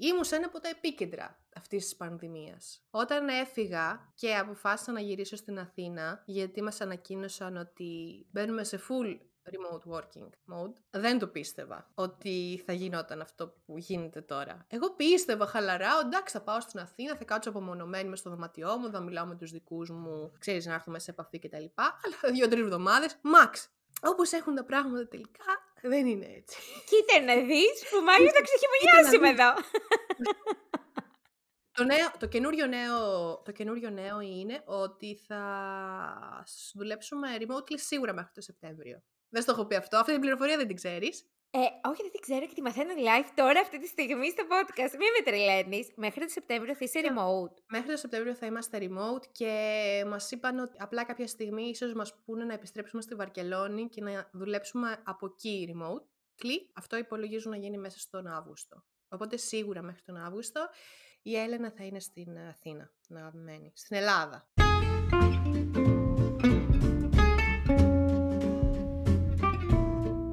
ήμουν 0.00 0.24
σε 0.24 0.36
ένα 0.36 0.46
από 0.46 0.60
τα 0.60 0.68
επίκεντρα 0.68 1.43
αυτής 1.56 1.84
της 1.84 1.96
πανδημίας. 1.96 2.86
Όταν 2.90 3.28
έφυγα 3.28 4.12
και 4.14 4.34
αποφάσισα 4.36 4.92
να 4.92 5.00
γυρίσω 5.00 5.36
στην 5.36 5.58
Αθήνα, 5.58 6.22
γιατί 6.26 6.62
μας 6.62 6.80
ανακοίνωσαν 6.80 7.56
ότι 7.56 8.26
μπαίνουμε 8.30 8.64
σε 8.64 8.80
full 8.88 9.18
remote 9.50 9.94
working 9.94 10.28
mode, 10.28 10.74
δεν 10.90 11.18
το 11.18 11.26
πίστευα 11.26 11.90
ότι 11.94 12.62
θα 12.66 12.72
γινόταν 12.72 13.20
αυτό 13.20 13.54
που 13.66 13.78
γίνεται 13.78 14.20
τώρα. 14.20 14.66
Εγώ 14.68 14.90
πίστευα 14.90 15.46
χαλαρά, 15.46 15.90
εντάξει 16.04 16.36
θα 16.36 16.42
πάω 16.42 16.60
στην 16.60 16.80
Αθήνα, 16.80 17.16
θα 17.16 17.24
κάτσω 17.24 17.48
απομονωμένη 17.48 18.08
μες 18.08 18.18
στο 18.18 18.30
δωματιό 18.30 18.76
μου, 18.78 18.90
θα 18.90 19.00
μιλάω 19.00 19.26
με 19.26 19.34
τους 19.34 19.50
δικούς 19.50 19.90
μου, 19.90 20.32
ξέρεις 20.38 20.66
να 20.66 20.74
έρθουμε 20.74 20.98
σε 20.98 21.10
επαφή 21.10 21.38
κτλ. 21.38 21.64
Αλλά 21.74 22.34
δύο-τρει 22.34 22.60
εβδομάδες, 22.60 23.16
max. 23.22 23.68
Όπως 24.02 24.32
έχουν 24.32 24.54
τα 24.54 24.64
πράγματα 24.64 25.08
τελικά, 25.08 25.44
δεν 25.82 26.06
είναι 26.06 26.26
έτσι. 26.26 26.58
Κοίτα 26.86 27.24
να 27.24 27.34
δεις 27.34 27.88
που 27.90 28.00
μάλιστα 28.04 28.38
θα 28.38 28.44
ξεχυμονιάσουμε 28.44 29.28
εδώ. 29.28 29.54
Το, 31.74 31.84
νέο, 31.84 32.10
το, 32.18 32.26
καινούριο 32.26 32.66
νέο, 32.66 32.98
το 33.44 33.52
καινούριο 33.52 33.90
νέο 33.90 34.20
είναι 34.20 34.62
ότι 34.64 35.20
θα 35.26 36.44
δουλέψουμε 36.74 37.28
remotely 37.40 37.74
σίγουρα 37.74 38.12
μέχρι 38.14 38.32
το 38.34 38.40
Σεπτέμβριο. 38.40 39.02
Δεν 39.28 39.42
στο 39.42 39.52
έχω 39.52 39.66
πει 39.66 39.74
αυτό. 39.74 39.96
Αυτή 39.96 40.12
την 40.12 40.20
πληροφορία 40.20 40.56
δεν 40.56 40.66
την 40.66 40.76
ξέρεις. 40.76 41.28
Ε, 41.50 41.58
όχι, 41.88 42.02
δεν 42.02 42.10
την 42.10 42.20
ξέρω 42.20 42.46
και 42.46 42.54
τη 42.54 42.62
μαθαίνω 42.62 42.92
live 42.96 43.28
τώρα, 43.34 43.60
αυτή 43.60 43.78
τη 43.78 43.86
στιγμή 43.86 44.30
στο 44.30 44.42
podcast. 44.42 44.90
Μην 44.98 45.08
με 45.18 45.24
τρελαίνεις. 45.24 45.92
Μέχρι 45.96 46.20
το 46.20 46.28
Σεπτέμβριο 46.28 46.74
θα 46.74 46.84
είσαι 46.84 47.00
remote. 47.02 47.62
Μέχρι 47.68 47.90
το 47.90 47.96
Σεπτέμβριο 47.96 48.34
θα 48.34 48.46
είμαστε 48.46 48.78
remote 48.80 49.26
και 49.32 50.04
μας 50.06 50.30
είπαν 50.30 50.58
ότι 50.58 50.76
απλά 50.78 51.04
κάποια 51.04 51.26
στιγμή 51.26 51.62
ίσως 51.62 51.92
μας 51.92 52.14
πούνε 52.24 52.44
να 52.44 52.52
επιστρέψουμε 52.52 53.02
στη 53.02 53.14
Βαρκελόνη 53.14 53.88
και 53.88 54.00
να 54.00 54.30
δουλέψουμε 54.32 55.02
από 55.04 55.26
εκεί 55.26 55.74
remote. 55.74 56.06
Αυτό 56.72 56.96
υπολογίζουν 56.96 57.50
να 57.50 57.56
γίνει 57.56 57.78
μέσα 57.78 57.98
στον 57.98 58.26
Αύγουστο. 58.26 58.84
Οπότε 59.08 59.36
σίγουρα 59.36 59.82
μέχρι 59.82 60.02
τον 60.02 60.16
Αύγουστο 60.16 60.68
η 61.26 61.36
Έλενα 61.36 61.72
θα 61.76 61.84
είναι 61.84 62.00
στην 62.00 62.38
Αθήνα 62.48 62.90
να 63.08 63.30
μένει. 63.34 63.72
Στην 63.74 63.96
Ελλάδα. 63.96 64.48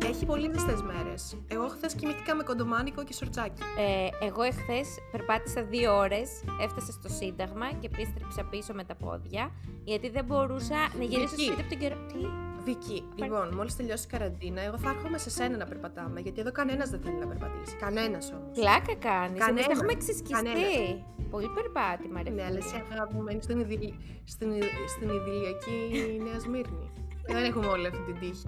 Έχει 0.05 0.25
πολύ 0.25 0.51
ζεστέ 0.53 0.83
μέρες. 0.83 1.37
Εγώ 1.47 1.67
χθες 1.67 1.95
κοιμήθηκα 1.95 2.35
με 2.35 2.43
κοντομάνικο 2.43 3.03
και 3.03 3.13
σορτσάκι. 3.13 3.61
Ε, 3.77 4.25
εγώ 4.25 4.41
εχθές 4.41 4.87
περπάτησα 5.11 5.63
δύο 5.63 5.97
ώρες, 5.97 6.43
έφτασα 6.61 6.91
στο 6.91 7.09
Σύνταγμα 7.09 7.73
και 7.73 7.89
επίστρεψα 7.93 8.45
πίσω 8.45 8.73
με 8.73 8.83
τα 8.83 8.95
πόδια, 8.95 9.51
γιατί 9.83 10.09
δεν 10.09 10.25
μπορούσα 10.25 10.75
να 10.97 11.03
γυρίσω 11.03 11.27
στο 11.27 11.41
σπίτι 11.41 11.61
από 11.61 11.69
τον 11.69 11.79
καιρό. 11.79 12.05
Τι; 12.05 12.50
Βίκυ, 12.63 13.03
λοιπόν, 13.15 13.55
μόλις 13.55 13.75
τελειώσει 13.75 14.05
η 14.07 14.11
καραντίνα, 14.11 14.61
εγώ 14.61 14.77
θα 14.77 14.89
έρχομαι 14.89 15.17
σε 15.17 15.29
σένα 15.29 15.57
να 15.57 15.65
περπατάμε. 15.65 16.19
Γιατί 16.19 16.39
εδώ 16.41 16.51
κανένας 16.51 16.89
δεν 16.89 17.01
θέλει 17.01 17.15
να 17.15 17.27
περπατήσει. 17.27 17.75
Κανένας 17.75 18.31
όμως. 18.31 18.57
Πλάκα 18.59 18.95
κάνεις. 18.95 19.39
Κανένας. 19.39 19.67
Έχουμε 19.67 19.93
ξεσκιστεί. 19.93 21.05
Πολύ 21.29 21.49
περπάτημα, 21.57 22.23
ρε 22.23 22.29
Ναι, 22.29 22.43
αλλά 22.43 22.57
εσύ 22.57 22.83
αγαπημένη 22.91 23.41
στην, 23.41 23.59
ιδι... 23.59 23.97
στην, 24.23 24.49
στην 24.93 25.09
ιδηλιακή 25.09 25.77
Νέα 26.23 26.39
Σμύρνη. 26.39 26.89
δεν 27.27 27.43
έχουμε 27.43 27.67
όλη 27.67 27.87
αυτή 27.87 28.01
την 28.01 28.19
τύχη. 28.19 28.47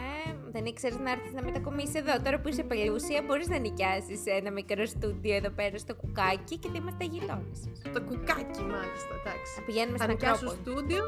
Ε, 0.00 0.34
δεν 0.52 0.64
ήξερες 0.64 0.98
να 0.98 1.10
έρθεις 1.10 1.32
να 1.32 1.42
μετακομίσεις 1.42 1.94
εδώ. 1.94 2.12
Τώρα 2.24 2.40
που 2.40 2.48
είσαι 2.48 2.62
παλιούσια, 2.62 3.22
μπορείς 3.26 3.48
να 3.48 3.58
νοικιάσεις 3.58 4.20
ένα 4.38 4.50
μικρό 4.50 4.86
στούντιο 4.86 5.34
εδώ 5.34 5.50
πέρα 5.50 5.78
στο 5.78 5.94
κουκάκι 5.94 6.58
και 6.58 6.68
θα 6.72 6.78
είμαστε 6.80 7.04
γειτόνες. 7.04 7.58
Το 7.94 8.00
κουκάκι, 8.08 8.62
μάλιστα, 8.74 9.12
εντάξει. 9.20 9.50
Θα 9.56 9.62
πηγαίνουμε 9.66 9.98
θα 9.98 10.06
νοικιάσω 10.06 10.48
στούντιο 10.48 11.02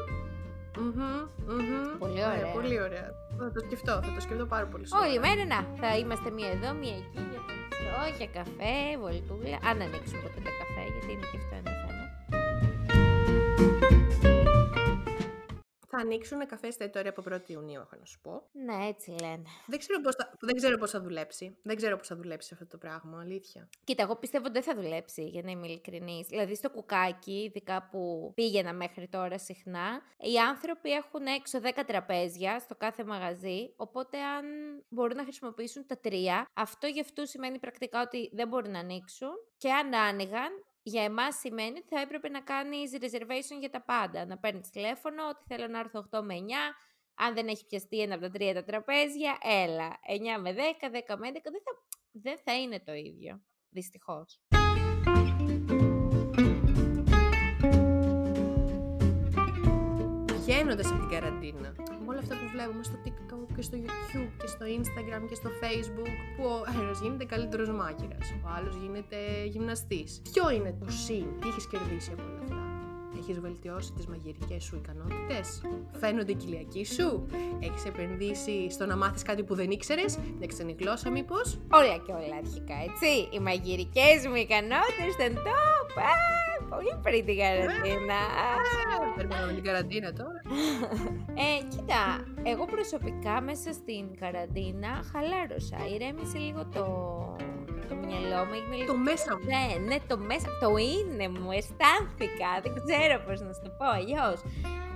Mm-hmm, 0.81 1.97
Πολύ 1.99 2.13
ναι, 2.19 2.25
ωραία. 2.25 2.51
πολύ 2.57 2.77
ωραία. 2.87 3.07
Θα 3.39 3.51
το 3.55 3.59
σκεφτώ, 3.65 3.93
θα 4.05 4.11
το 4.15 4.21
σκεφτώ 4.25 4.45
πάρα 4.45 4.65
πολύ 4.71 4.83
σωστά. 4.87 5.05
Όλη 5.05 5.19
μέρα 5.25 5.43
να, 5.53 5.59
θα 5.81 5.89
είμαστε 6.01 6.29
μία 6.37 6.49
εδώ, 6.57 6.69
μία 6.81 6.95
εκεί, 7.03 7.21
για 7.31 7.41
φαγητό, 7.47 8.01
για 8.17 8.29
καφέ, 8.37 8.75
βολτούλα. 9.01 9.57
Αν 9.69 9.75
ανοίξουν 9.85 10.17
ποτέ 10.23 10.39
τα 10.47 10.51
καφέ, 10.59 10.83
γιατί 10.93 11.09
είναι 11.13 11.25
και 11.31 11.37
αυτό 11.41 11.53
ένα 11.61 11.71
θέμα. 11.81 11.86
Θα 15.97 16.03
ανοίξουν 16.03 16.45
καφές 16.45 16.69
εστιατόρια 16.69 17.09
από 17.09 17.23
1η 17.29 17.49
Ιουνίου, 17.49 17.79
έχω 17.79 17.95
να 17.99 18.05
σου 18.05 18.19
πω. 18.21 18.49
Ναι, 18.51 18.87
έτσι 18.87 19.15
λένε. 19.21 19.43
Δεν 19.67 19.79
ξέρω 19.79 20.01
πώς 20.01 20.15
θα, 20.15 20.33
δεν 20.39 20.55
ξέρω 20.55 20.77
πώς 20.77 20.91
θα 20.91 21.01
δουλέψει. 21.01 21.57
Δεν 21.63 21.75
ξέρω 21.75 21.97
πώς 21.97 22.07
θα 22.07 22.15
δουλέψει 22.15 22.53
αυτό 22.53 22.67
το 22.67 22.77
πράγμα, 22.77 23.19
αλήθεια. 23.19 23.69
Κοίτα, 23.83 24.03
εγώ 24.03 24.15
πιστεύω 24.15 24.43
ότι 24.43 24.53
δεν 24.53 24.63
θα 24.63 24.81
δουλέψει, 24.81 25.23
για 25.23 25.41
να 25.41 25.51
είμαι 25.51 25.67
ειλικρινής. 25.67 26.27
Δηλαδή, 26.27 26.55
στο 26.55 26.69
κουκάκι, 26.69 27.43
ειδικά 27.43 27.87
που 27.91 28.31
πήγαινα 28.35 28.73
μέχρι 28.73 29.07
τώρα 29.07 29.37
συχνά, 29.37 30.01
οι 30.17 30.37
άνθρωποι 30.37 30.91
έχουν 30.91 31.25
έξω 31.25 31.59
10 31.63 31.83
τραπέζια 31.87 32.59
στο 32.59 32.75
κάθε 32.75 33.03
μαγαζί. 33.03 33.73
Οπότε, 33.75 34.17
αν 34.21 34.45
μπορούν 34.89 35.15
να 35.15 35.23
χρησιμοποιήσουν 35.23 35.85
τα 35.85 35.97
τρία, 35.97 36.47
αυτό 36.53 36.87
για 36.87 37.01
αυτούς 37.01 37.29
σημαίνει 37.29 37.59
πρακτικά 37.59 38.01
ότι 38.01 38.29
δεν 38.33 38.47
μπορούν 38.47 38.71
να 38.71 38.79
ανοίξουν. 38.79 39.29
Και 39.57 39.71
αν 39.71 39.93
άνοιγαν, 39.93 40.51
για 40.87 41.03
εμάς 41.03 41.35
σημαίνει 41.35 41.77
ότι 41.77 41.87
θα 41.87 41.99
έπρεπε 41.99 42.29
να 42.29 42.41
κάνεις 42.41 42.91
reservation 43.01 43.59
για 43.59 43.69
τα 43.69 43.81
πάντα. 43.81 44.25
Να 44.25 44.37
παίρνεις 44.37 44.69
τηλέφωνο, 44.69 45.27
ότι 45.29 45.43
θέλω 45.47 45.67
να 45.67 45.79
έρθω 45.79 46.07
8 46.11 46.21
με 46.21 46.35
9. 46.35 46.39
Αν 47.15 47.33
δεν 47.33 47.47
έχει 47.47 47.65
πιαστεί 47.65 48.01
ένα 48.01 48.13
από 48.13 48.23
τα 48.23 48.29
τρία 48.29 48.53
τα 48.53 48.63
τραπέζια, 48.63 49.37
έλα. 49.41 49.99
9 50.37 50.41
με 50.41 50.53
10, 50.53 50.57
10 50.57 51.17
με 51.17 51.27
11. 51.27 51.51
Δεν 51.51 51.61
θα, 51.65 51.71
δεν 52.11 52.37
θα 52.43 52.53
είναι 52.61 52.79
το 52.79 52.93
ίδιο. 52.93 53.41
Δυστυχώς. 53.69 54.41
Βγαίνοντα 60.33 60.89
από 60.89 60.99
την 60.99 61.09
καραντίνα, 61.09 61.73
με 61.77 61.86
όλα 62.09 62.19
αυτά 62.19 62.35
που 62.35 62.47
βλέπουμε 62.53 62.83
στο 62.83 62.97
TikTok 63.05 63.47
και 63.55 63.61
στο 63.61 63.77
YouTube 63.83 64.29
και 64.41 64.47
στο 64.47 64.65
Instagram 64.79 65.21
και 65.29 65.35
στο 65.35 65.49
Facebook, 65.61 66.13
που 66.35 66.43
ο 66.43 66.81
ένας 66.81 66.99
γίνεται 67.01 67.25
καλύτερος 67.25 67.69
μάκυρας, 67.69 68.27
ο 68.45 68.47
άλλος 68.57 68.75
γίνεται 68.75 69.17
γυμναστής. 69.45 70.21
Ποιο 70.31 70.49
είναι 70.49 70.75
το 70.79 70.91
συν, 70.91 71.25
τι 71.41 71.47
έχεις 71.47 71.67
κερδίσει 71.67 72.11
από 72.13 72.23
όλα 72.29 72.39
αυτά; 72.43 72.61
Έχεις 73.19 73.39
βελτιώσει 73.39 73.91
τις 73.93 74.07
μαγειρικές 74.07 74.63
σου 74.63 74.75
ικανότητες, 74.75 75.61
φαίνονται 75.99 76.31
οι 76.31 76.35
κοιλιακοί 76.35 76.85
σου, 76.85 77.25
έχεις 77.59 77.85
επενδύσει 77.85 78.69
στο 78.71 78.85
να 78.85 78.95
μάθεις 78.97 79.21
κάτι 79.23 79.43
που 79.43 79.55
δεν 79.55 79.71
ήξερες, 79.71 80.17
να 80.39 80.45
ξένη 80.45 80.75
γλώσσα 80.79 81.09
μήπως; 81.09 81.59
Όλα 81.71 81.97
και 82.05 82.11
όλα 82.11 82.35
αρχικά, 82.37 82.75
έτσι. 82.89 83.29
Οι 83.31 83.39
μαγειρικές 83.39 84.27
μου 84.27 84.35
ικανότητες 84.35 85.13
ήταν 85.19 85.35
top. 85.35 86.46
Πολύ 86.69 86.93
πριν 87.03 87.25
την 87.25 87.37
καραντίνα. 87.37 88.19
Περιμένουμε 89.15 89.53
την 89.53 89.63
καραντίνα 89.63 90.13
τώρα. 90.13 90.41
ε, 91.45 91.63
κοίτα, 91.69 92.03
εγώ 92.43 92.65
προσωπικά 92.65 93.41
μέσα 93.41 93.73
στην 93.73 94.17
καραντίνα 94.19 95.03
χαλάρωσα. 95.11 95.77
Ηρέμησε 95.93 96.37
λίγο 96.37 96.65
το, 96.73 96.85
το 97.89 97.95
μυαλό 98.03 98.39
μου. 98.45 98.53
Έγινε 98.59 98.85
το 98.91 98.97
μέσα 99.07 99.29
μου. 99.37 99.45
Ναι, 99.53 99.65
ναι, 99.87 99.97
το 100.11 100.17
μέσα. 100.29 100.47
Το 100.61 100.69
είναι 100.89 101.25
μου. 101.35 101.49
Αισθάνθηκα. 101.57 102.51
Δεν 102.63 102.71
ξέρω 102.85 103.15
πώ 103.25 103.33
να 103.45 103.51
σου 103.55 103.61
το 103.65 103.71
πω 103.77 103.87
αλλιώ. 103.97 104.27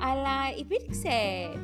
Αλλά 0.10 0.36
υπήρξε 0.62 1.16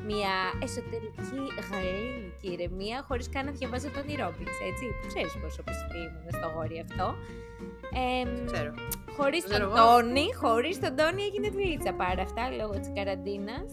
μια 0.09 0.35
εσωτερική 0.65 1.39
γαλλική 1.69 2.47
ηρεμία 2.53 2.97
χωρί 3.07 3.23
καν 3.29 3.45
να 3.45 3.51
διαβάζω 3.51 3.89
τον 3.95 4.05
Ρόμπινς, 4.21 4.57
έτσι. 4.69 4.85
Ξέρει 5.07 5.29
πόσο 5.41 5.61
πιστή 5.67 5.99
ήμουν 6.07 6.27
στο 6.37 6.47
γόρι 6.53 6.77
αυτό. 6.85 7.07
Ε, 8.01 8.23
ξέρω. 8.51 8.71
Χωρίς 9.17 9.43
τον 9.51 9.63
Τόνι, 9.75 10.27
χωρίς 10.41 10.79
τον 10.79 10.95
Τόνι 10.95 11.21
έγινε 11.23 11.49
δουλίτσα 11.49 11.93
πάρα 11.93 12.21
αυτά 12.21 12.43
λόγω 12.59 12.75
της 12.79 12.91
καραντίνας. 12.95 13.69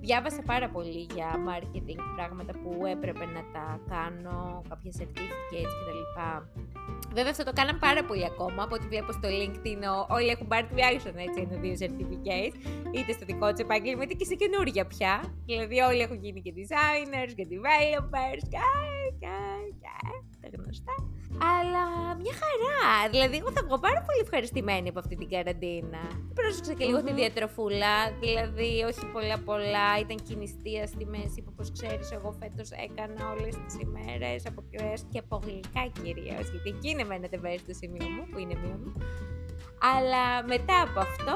Διάβασα 0.00 0.42
πάρα 0.46 0.68
πολύ 0.68 1.06
για 1.14 1.30
marketing, 1.48 2.00
πράγματα 2.16 2.52
που 2.52 2.86
έπρεπε 2.86 3.24
να 3.24 3.42
τα 3.52 3.80
κάνω, 3.88 4.62
κάποια 4.68 4.92
certificates 4.98 5.72
κτλ. 5.78 6.02
Βέβαια 7.14 7.30
αυτό 7.30 7.44
το 7.44 7.52
κάναμε 7.52 7.78
πάρα 7.78 8.04
πολύ 8.04 8.24
ακόμα, 8.24 8.62
από 8.62 8.74
ό,τι 8.74 8.86
βλέπω 8.86 9.12
στο 9.12 9.28
LinkedIn 9.38 9.82
όλοι 10.08 10.28
έχουν 10.28 10.46
πάρει 10.46 10.66
τουλάχιστον 10.66 11.16
έτσι 11.16 11.38
ένα-δύο 11.46 11.74
certificates, 11.82 12.54
είτε 12.96 13.12
στο 13.12 13.24
δικό 13.24 13.50
τους 13.50 13.60
επάγγελμα 13.60 14.02
είτε 14.02 14.14
και 14.14 14.24
σε 14.24 14.34
καινούργια 14.34 14.84
πια. 14.86 15.14
Δηλαδή 15.46 15.78
όλοι 15.80 16.00
έχουν 16.00 16.18
γίνει 16.24 16.40
και 16.40 16.52
designers 16.56 17.32
και 17.36 17.46
developers 17.52 18.42
και, 18.52 18.58
και, 19.20 19.34
και 19.80 19.94
τα 20.40 20.48
γνωστά. 20.56 20.94
Αλλά 21.56 21.84
μια 22.22 22.34
χαρά. 22.42 23.10
Δηλαδή, 23.10 23.36
εγώ 23.36 23.50
θα 23.52 23.62
βγω 23.66 23.78
πάρα 23.78 24.00
πολύ 24.06 24.20
ευχαριστημένη 24.22 24.88
από 24.88 24.98
αυτή 24.98 25.14
την 25.16 25.28
καραντίνα. 25.28 26.02
Πρόσεξα 26.48 26.72
και 26.72 26.84
λίγο 26.84 27.02
τη 27.02 27.12
διατροφούλα. 27.12 27.94
Δηλαδή, 28.20 28.70
όχι 28.90 29.04
πολλά 29.12 29.38
πολλά. 29.38 29.88
Ήταν 30.00 30.16
κινηστία 30.28 30.86
στη 30.86 31.04
μέση 31.06 31.42
που, 31.42 31.50
όπως 31.52 31.72
ξέρεις, 31.72 32.10
εγώ 32.10 32.30
φέτος 32.40 32.70
έκανα 32.70 33.30
όλες 33.32 33.54
τις 33.64 33.74
ημέρες 33.84 34.46
από 34.46 34.64
κρέα 34.70 34.94
και 35.12 35.18
από 35.18 35.40
γλυκά 35.44 35.84
κυρίως. 36.02 36.44
Γιατί 36.52 36.68
εκεί 36.74 36.88
είναι 36.90 37.04
μένετε 37.04 37.38
βέρη 37.38 37.58
στο 37.58 37.74
σημείο 37.80 38.08
μου, 38.08 38.22
που 38.30 38.38
είναι 38.38 38.54
μία 38.62 38.76
μου. 38.82 38.92
Αλλά 39.92 40.24
μετά 40.46 40.76
από 40.86 41.00
αυτό, 41.00 41.34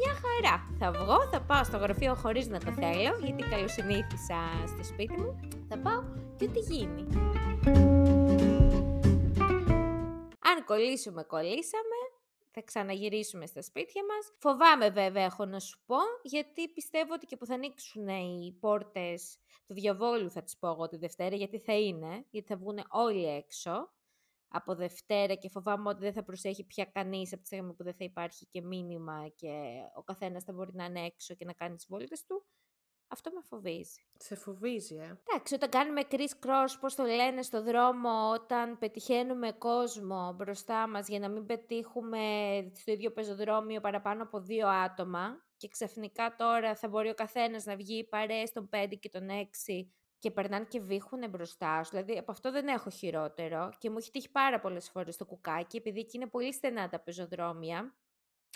μια 0.00 0.12
χαρά. 0.22 0.56
Θα 0.78 0.88
βγω, 0.98 1.18
θα 1.32 1.40
πάω 1.40 1.64
στο 1.64 1.76
γραφείο 1.76 2.14
χωρίς 2.14 2.46
να 2.48 2.58
το 2.58 2.70
θέλω, 2.72 3.12
γιατί 3.24 3.42
καλοσυνήθισα 3.42 4.40
στο 4.72 4.82
σπίτι 4.90 5.20
μου. 5.20 5.40
Θα 5.68 5.78
πάω 5.78 6.02
και 6.36 6.44
ό,τι 6.44 6.58
γίνει. 6.58 7.02
Αν 10.50 10.56
κολλήσουμε, 10.64 11.22
κολλήσαμε. 11.22 11.95
Θα 12.58 12.64
ξαναγυρίσουμε 12.64 13.46
στα 13.46 13.62
σπίτια 13.62 14.02
μας. 14.04 14.32
Φοβάμαι 14.38 14.90
βέβαια, 14.90 15.24
έχω 15.24 15.44
να 15.44 15.60
σου 15.60 15.78
πω, 15.86 15.96
γιατί 16.22 16.68
πιστεύω 16.68 17.12
ότι 17.14 17.26
και 17.26 17.36
που 17.36 17.46
θα 17.46 17.54
ανοίξουν 17.54 18.08
οι 18.08 18.56
πόρτες 18.60 19.38
του 19.66 19.74
διαβόλου, 19.74 20.30
θα 20.30 20.42
τις 20.42 20.56
πω 20.58 20.68
εγώ 20.68 20.88
τη 20.88 20.96
Δευτέρα, 20.96 21.36
γιατί 21.36 21.58
θα 21.58 21.72
είναι, 21.72 22.26
γιατί 22.30 22.46
θα 22.48 22.56
βγουν 22.56 22.78
όλοι 22.88 23.26
έξω 23.26 23.92
από 24.48 24.74
Δευτέρα 24.74 25.34
και 25.34 25.48
φοβάμαι 25.48 25.88
ότι 25.88 26.00
δεν 26.00 26.12
θα 26.12 26.22
προσέχει 26.24 26.64
πια 26.64 26.84
κανείς 26.84 27.32
από 27.32 27.40
τη 27.40 27.46
στιγμή 27.46 27.74
που 27.74 27.82
δεν 27.82 27.94
θα 27.94 28.04
υπάρχει 28.04 28.46
και 28.46 28.62
μήνυμα 28.62 29.28
και 29.34 29.80
ο 29.96 30.02
καθένας 30.02 30.44
θα 30.44 30.52
μπορεί 30.52 30.70
να 30.74 30.84
είναι 30.84 31.04
έξω 31.04 31.34
και 31.34 31.44
να 31.44 31.52
κάνει 31.52 31.76
τις 31.76 31.86
βόλτες 31.88 32.24
του. 32.24 32.46
Αυτό 33.08 33.30
με 33.30 33.40
φοβίζει. 33.48 34.00
Σε 34.18 34.34
φοβίζει, 34.34 34.94
ε. 34.94 35.18
Εντάξει, 35.28 35.54
όταν 35.54 35.68
κάνουμε 35.68 36.02
criss-cross, 36.10 36.76
πώς 36.80 36.94
το 36.94 37.04
λένε, 37.04 37.42
στο 37.42 37.62
δρόμο, 37.62 38.30
όταν 38.30 38.78
πετυχαίνουμε 38.78 39.52
κόσμο 39.52 40.32
μπροστά 40.36 40.88
μας 40.88 41.08
για 41.08 41.18
να 41.18 41.28
μην 41.28 41.46
πετύχουμε 41.46 42.18
στο 42.74 42.92
ίδιο 42.92 43.10
πεζοδρόμιο 43.10 43.80
παραπάνω 43.80 44.22
από 44.22 44.40
δύο 44.40 44.68
άτομα 44.68 45.44
και 45.56 45.68
ξαφνικά 45.68 46.34
τώρα 46.36 46.74
θα 46.74 46.88
μπορεί 46.88 47.08
ο 47.08 47.14
καθένας 47.14 47.64
να 47.64 47.76
βγει 47.76 48.04
παρέες 48.04 48.52
των 48.52 48.68
5 48.72 48.98
και 49.00 49.08
των 49.08 49.28
6 49.28 49.88
και 50.18 50.30
περνάνε 50.30 50.64
και 50.64 50.80
βήχουν 50.80 51.30
μπροστά 51.30 51.84
σου. 51.84 51.90
Δηλαδή, 51.90 52.18
από 52.18 52.30
αυτό 52.30 52.50
δεν 52.50 52.68
έχω 52.68 52.90
χειρότερο 52.90 53.70
και 53.78 53.90
μου 53.90 53.96
έχει 53.98 54.10
τύχει 54.10 54.30
πάρα 54.30 54.60
πολλές 54.60 54.88
φορές 54.88 55.16
το 55.16 55.24
κουκάκι, 55.24 55.76
επειδή 55.76 56.00
εκεί 56.00 56.16
είναι 56.16 56.26
πολύ 56.26 56.52
στενά 56.52 56.88
τα 56.88 57.00
πεζοδρόμια, 57.00 57.94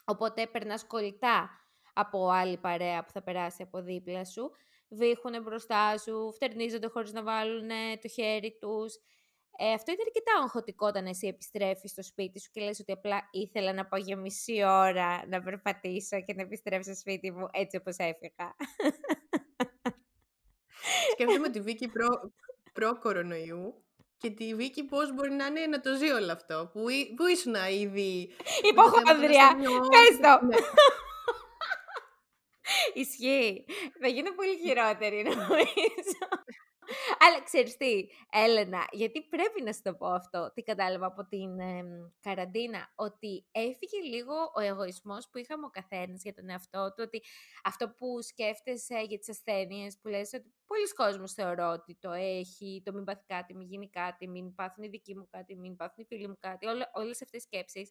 οπότε 0.05 0.47
περνάς 0.47 0.85
κολλητά 0.85 1.51
από 1.95 2.29
άλλη 2.29 2.57
παρέα 2.57 3.05
που 3.05 3.11
θα 3.13 3.23
περάσει 3.23 3.63
από 3.63 3.83
δίπλα 3.83 4.25
σου, 4.25 4.51
βήχουν 4.89 5.43
μπροστά 5.43 5.99
σου, 5.99 6.33
φτερνίζονται 6.35 6.87
χωρίς 6.87 7.13
να 7.13 7.23
βάλουν 7.23 7.69
το 8.03 8.09
χέρι 8.09 8.57
τους. 8.61 8.95
Ε, 9.63 9.73
αυτό 9.73 9.93
είναι 9.93 10.03
αρκετά 10.07 10.33
αγχωτικό 10.43 10.87
όταν 10.87 11.07
εσύ 11.07 11.27
επιστρέφεις 11.27 11.91
στο 11.91 12.03
σπίτι 12.03 12.41
σου 12.41 12.51
και 12.53 12.61
λες 12.61 12.81
ότι 12.81 12.93
απλά 12.93 13.29
ήθελα 13.31 13.73
να 13.73 13.87
πάω 13.87 14.01
για 14.01 14.17
μισή 14.17 14.65
ώρα 14.65 15.27
να 15.27 15.43
περπατήσω 15.43 16.23
και 16.23 16.35
να 16.35 16.43
επιστρέψω 16.43 16.91
στο 16.91 17.01
σπίτι 17.01 17.31
μου 17.31 17.49
έτσι 17.53 17.77
όπως 17.77 17.97
έφυγα. 17.97 18.57
Σκέφτομαι 21.13 21.51
τη 21.51 21.61
Βίκη 21.61 21.89
προ, 21.89 22.33
προ-κορονοϊού 22.73 23.85
και 24.17 24.31
τη 24.31 24.55
Βίκη 24.55 24.85
πώς 24.85 25.15
μπορεί 25.15 25.31
να 25.31 25.47
είναι 25.47 25.67
να 25.67 25.81
το 25.81 25.95
ζει 25.97 26.11
όλο 26.11 26.33
αυτό. 26.33 26.71
Που, 26.73 26.81
που 27.17 27.27
ήσουν 27.27 27.55
ήδη... 27.71 28.31
Υποχόνδρια! 28.71 29.57
Πες 29.91 30.19
το! 30.23 30.39
Ναι. 32.95 33.01
Ισχύει. 33.03 33.65
Θα 34.01 34.09
γίνω 34.09 34.35
πολύ 34.35 34.57
χειρότερη 34.57 35.23
νομίζω. 35.29 36.21
Αλλά 37.19 37.43
ξέρεις 37.43 37.77
τι, 37.77 38.07
Έλενα, 38.31 38.87
γιατί 38.91 39.23
πρέπει 39.23 39.63
να 39.63 39.73
σου 39.73 39.81
το 39.83 39.95
πω 39.95 40.07
αυτό, 40.07 40.53
τι 40.55 40.63
κατάλαβα 40.63 41.07
από 41.07 41.27
την 41.27 41.51
καραντίνα, 42.21 42.93
ότι 42.95 43.47
έφυγε 43.51 44.01
λίγο 44.05 44.35
ο 44.55 44.61
εγωισμός 44.61 45.29
που 45.29 45.39
είχαμε 45.39 45.67
ο 45.67 45.71
καθένας 45.71 46.23
για 46.23 46.35
τον 46.35 46.51
εαυτό 46.51 46.89
του, 46.89 47.03
ότι 47.07 47.23
αυτό 47.65 47.89
που 47.89 48.23
σκέφτεσαι 48.23 49.01
για 49.09 49.19
τις 49.19 49.29
ασθένειες, 49.29 49.99
που 50.03 50.09
λες 50.09 50.33
ότι 50.33 50.55
πολλοί 50.67 50.89
κόσμος 50.89 51.33
θεωρώ 51.33 51.71
ότι 51.71 51.97
το 52.01 52.11
έχει, 52.11 52.83
το 52.85 52.93
μην 52.93 53.05
πάθει 53.05 53.25
κάτι, 53.27 53.57
μην 53.57 53.67
γίνει 53.67 53.89
κάτι, 53.91 54.29
μην 54.29 54.55
πάθουν 54.55 54.85
οι 54.85 54.89
δικοί 54.89 55.17
μου 55.17 55.29
κάτι, 55.31 55.57
μην 55.57 55.77
πάθουν 55.77 56.05
οι 56.05 56.07
φίλοι 56.07 56.29
μου 56.29 56.39
κάτι, 56.41 56.67
όλες 56.93 57.23
αυτές 57.23 57.31
τις 57.31 57.43
σκέψεις. 57.43 57.91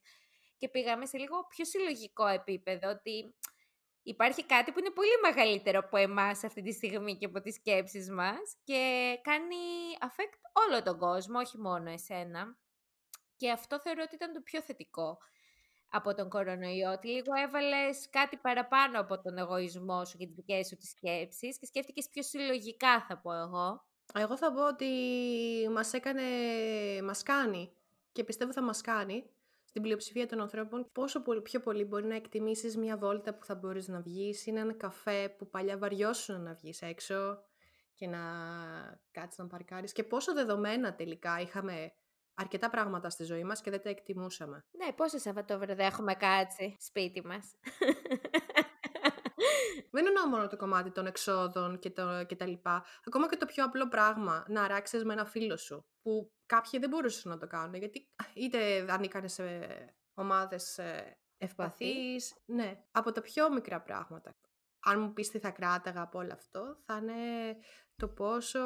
Και 0.57 0.69
πήγαμε 0.69 1.05
σε 1.05 1.17
λίγο 1.17 1.45
πιο 1.49 1.65
συλλογικό 1.65 2.27
επίπεδο, 2.27 2.89
ότι 2.89 3.33
υπάρχει 4.09 4.45
κάτι 4.45 4.71
που 4.71 4.79
είναι 4.79 4.89
πολύ 4.89 5.17
μεγαλύτερο 5.21 5.79
από 5.79 5.97
εμάς 5.97 6.43
αυτή 6.43 6.61
τη 6.61 6.71
στιγμή 6.71 7.17
και 7.17 7.25
από 7.25 7.41
τις 7.41 7.55
σκέψεις 7.55 8.09
μας 8.09 8.55
και 8.63 9.13
κάνει 9.21 9.55
affect 9.99 10.39
όλο 10.51 10.83
τον 10.83 10.97
κόσμο, 10.97 11.39
όχι 11.39 11.57
μόνο 11.57 11.89
εσένα. 11.89 12.57
Και 13.37 13.51
αυτό 13.51 13.79
θεωρώ 13.79 14.01
ότι 14.05 14.15
ήταν 14.15 14.33
το 14.33 14.41
πιο 14.41 14.61
θετικό 14.61 15.17
από 15.89 16.13
τον 16.13 16.29
κορονοϊό, 16.29 16.91
ότι 16.91 17.07
λίγο 17.07 17.33
έβαλες 17.43 18.09
κάτι 18.09 18.37
παραπάνω 18.37 18.99
από 18.99 19.21
τον 19.21 19.37
εγωισμό 19.37 20.05
σου 20.05 20.17
και 20.17 20.25
τις 20.25 20.35
δικές 20.35 20.67
σου 20.67 20.77
τις 20.77 20.89
σκέψεις 20.89 21.59
και 21.59 21.65
σκέφτηκες 21.65 22.07
πιο 22.09 22.23
συλλογικά 22.23 23.05
θα 23.07 23.17
πω 23.17 23.33
εγώ. 23.33 23.85
Εγώ 24.13 24.37
θα 24.37 24.53
πω 24.53 24.67
ότι 24.67 24.89
μας 25.71 25.93
έκανε, 25.93 26.23
μας 27.03 27.23
κάνει 27.23 27.73
και 28.11 28.23
πιστεύω 28.23 28.51
θα 28.51 28.61
μας 28.61 28.81
κάνει 28.81 29.29
στην 29.69 29.81
πλειοψηφία 29.81 30.27
των 30.27 30.41
ανθρώπων 30.41 30.89
πόσο 30.91 31.21
πολύ, 31.21 31.41
πιο 31.41 31.59
πολύ 31.59 31.83
μπορεί 31.83 32.05
να 32.05 32.15
εκτιμήσεις 32.15 32.77
μια 32.77 32.97
βόλτα 32.97 33.33
που 33.33 33.45
θα 33.45 33.55
μπορείς 33.55 33.87
να 33.87 34.01
βγεις 34.01 34.45
ή 34.45 34.49
έναν 34.49 34.77
καφέ 34.77 35.35
που 35.37 35.49
παλιά 35.49 35.77
βαριώσουν 35.77 36.41
να 36.43 36.53
βγεις 36.53 36.81
έξω 36.81 37.43
και 37.95 38.07
να 38.07 38.19
κάτσεις 39.11 39.37
να 39.37 39.47
παρκάρεις 39.47 39.91
και 39.91 40.03
πόσο 40.03 40.33
δεδομένα 40.33 40.95
τελικά 40.95 41.39
είχαμε 41.39 41.93
αρκετά 42.33 42.69
πράγματα 42.69 43.09
στη 43.09 43.23
ζωή 43.23 43.43
μας 43.43 43.61
και 43.61 43.69
δεν 43.69 43.81
τα 43.81 43.89
εκτιμούσαμε. 43.89 44.65
Ναι, 44.71 44.93
πόσα 44.93 45.19
Σαββατόβραδα 45.19 45.83
έχουμε 45.83 46.13
κάτσει 46.13 46.75
σπίτι 46.79 47.25
μας. 47.25 47.55
Δεν 49.91 50.05
εννοώ 50.05 50.27
μόνο 50.27 50.47
το 50.47 50.57
κομμάτι 50.57 50.91
των 50.91 51.05
εξόδων 51.05 51.79
και, 51.79 51.89
το, 51.89 52.25
και 52.25 52.35
τα 52.35 52.45
λοιπά. 52.45 52.85
Ακόμα 53.05 53.29
και 53.29 53.37
το 53.37 53.45
πιο 53.45 53.63
απλό 53.63 53.87
πράγμα, 53.87 54.45
να 54.47 54.63
αράξεις 54.63 55.03
με 55.03 55.13
ένα 55.13 55.25
φίλο 55.25 55.57
σου, 55.57 55.85
που 56.01 56.31
κάποιοι 56.45 56.79
δεν 56.79 56.89
μπορούσαν 56.89 57.31
να 57.31 57.37
το 57.37 57.47
κάνουν, 57.47 57.73
γιατί 57.73 58.09
είτε 58.33 58.85
ανήκαν 58.89 59.29
σε 59.29 59.67
ομάδες 60.13 60.77
ε, 60.77 61.17
ευπαθείς, 61.37 62.33
ναι, 62.45 62.83
από 62.91 63.11
τα 63.11 63.21
πιο 63.21 63.53
μικρά 63.53 63.81
πράγματα. 63.81 64.35
Αν 64.79 64.99
μου 64.99 65.13
πεις 65.13 65.29
τι 65.29 65.39
θα 65.39 65.49
κράταγα 65.49 66.01
από 66.01 66.19
όλο 66.19 66.33
αυτό, 66.33 66.77
θα 66.85 66.97
είναι 67.01 67.55
το 67.95 68.07
πόσο 68.07 68.59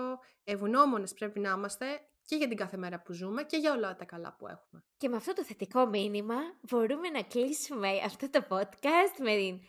ευγνώμονες 0.43 1.13
πρέπει 1.13 1.39
να 1.39 1.49
είμαστε 1.49 1.85
και 2.25 2.35
για 2.35 2.47
την 2.47 2.57
κάθε 2.57 2.77
μέρα 2.77 3.01
που 3.01 3.13
ζούμε 3.13 3.43
και 3.43 3.57
για 3.57 3.73
όλα 3.73 3.95
τα 3.95 4.05
καλά 4.05 4.35
που 4.37 4.47
έχουμε. 4.47 4.83
Και 4.97 5.09
με 5.09 5.15
αυτό 5.15 5.33
το 5.33 5.43
θετικό 5.43 5.85
μήνυμα 5.85 6.35
μπορούμε 6.69 7.09
να 7.09 7.23
κλείσουμε 7.23 7.89
αυτό 8.05 8.29
το 8.29 8.45
podcast 8.49 9.17
με 9.19 9.35
την 9.35 9.59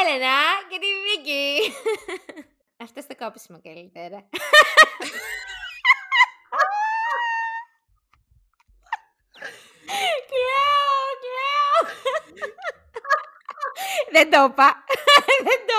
Έλενα 0.00 0.38
και 0.68 0.78
τη 0.78 0.86
Βίκη. 1.04 1.74
Αυτό 2.84 3.00
στο 3.00 3.14
κόψιμο 3.16 3.60
καλύτερα. 3.62 4.28
Κλαίω, 10.30 11.02
κλαίω. 11.22 11.76
Δεν 14.10 14.30
το 14.30 14.42
είπα. 14.50 14.84
Δεν 15.46 15.60
το 15.66 15.76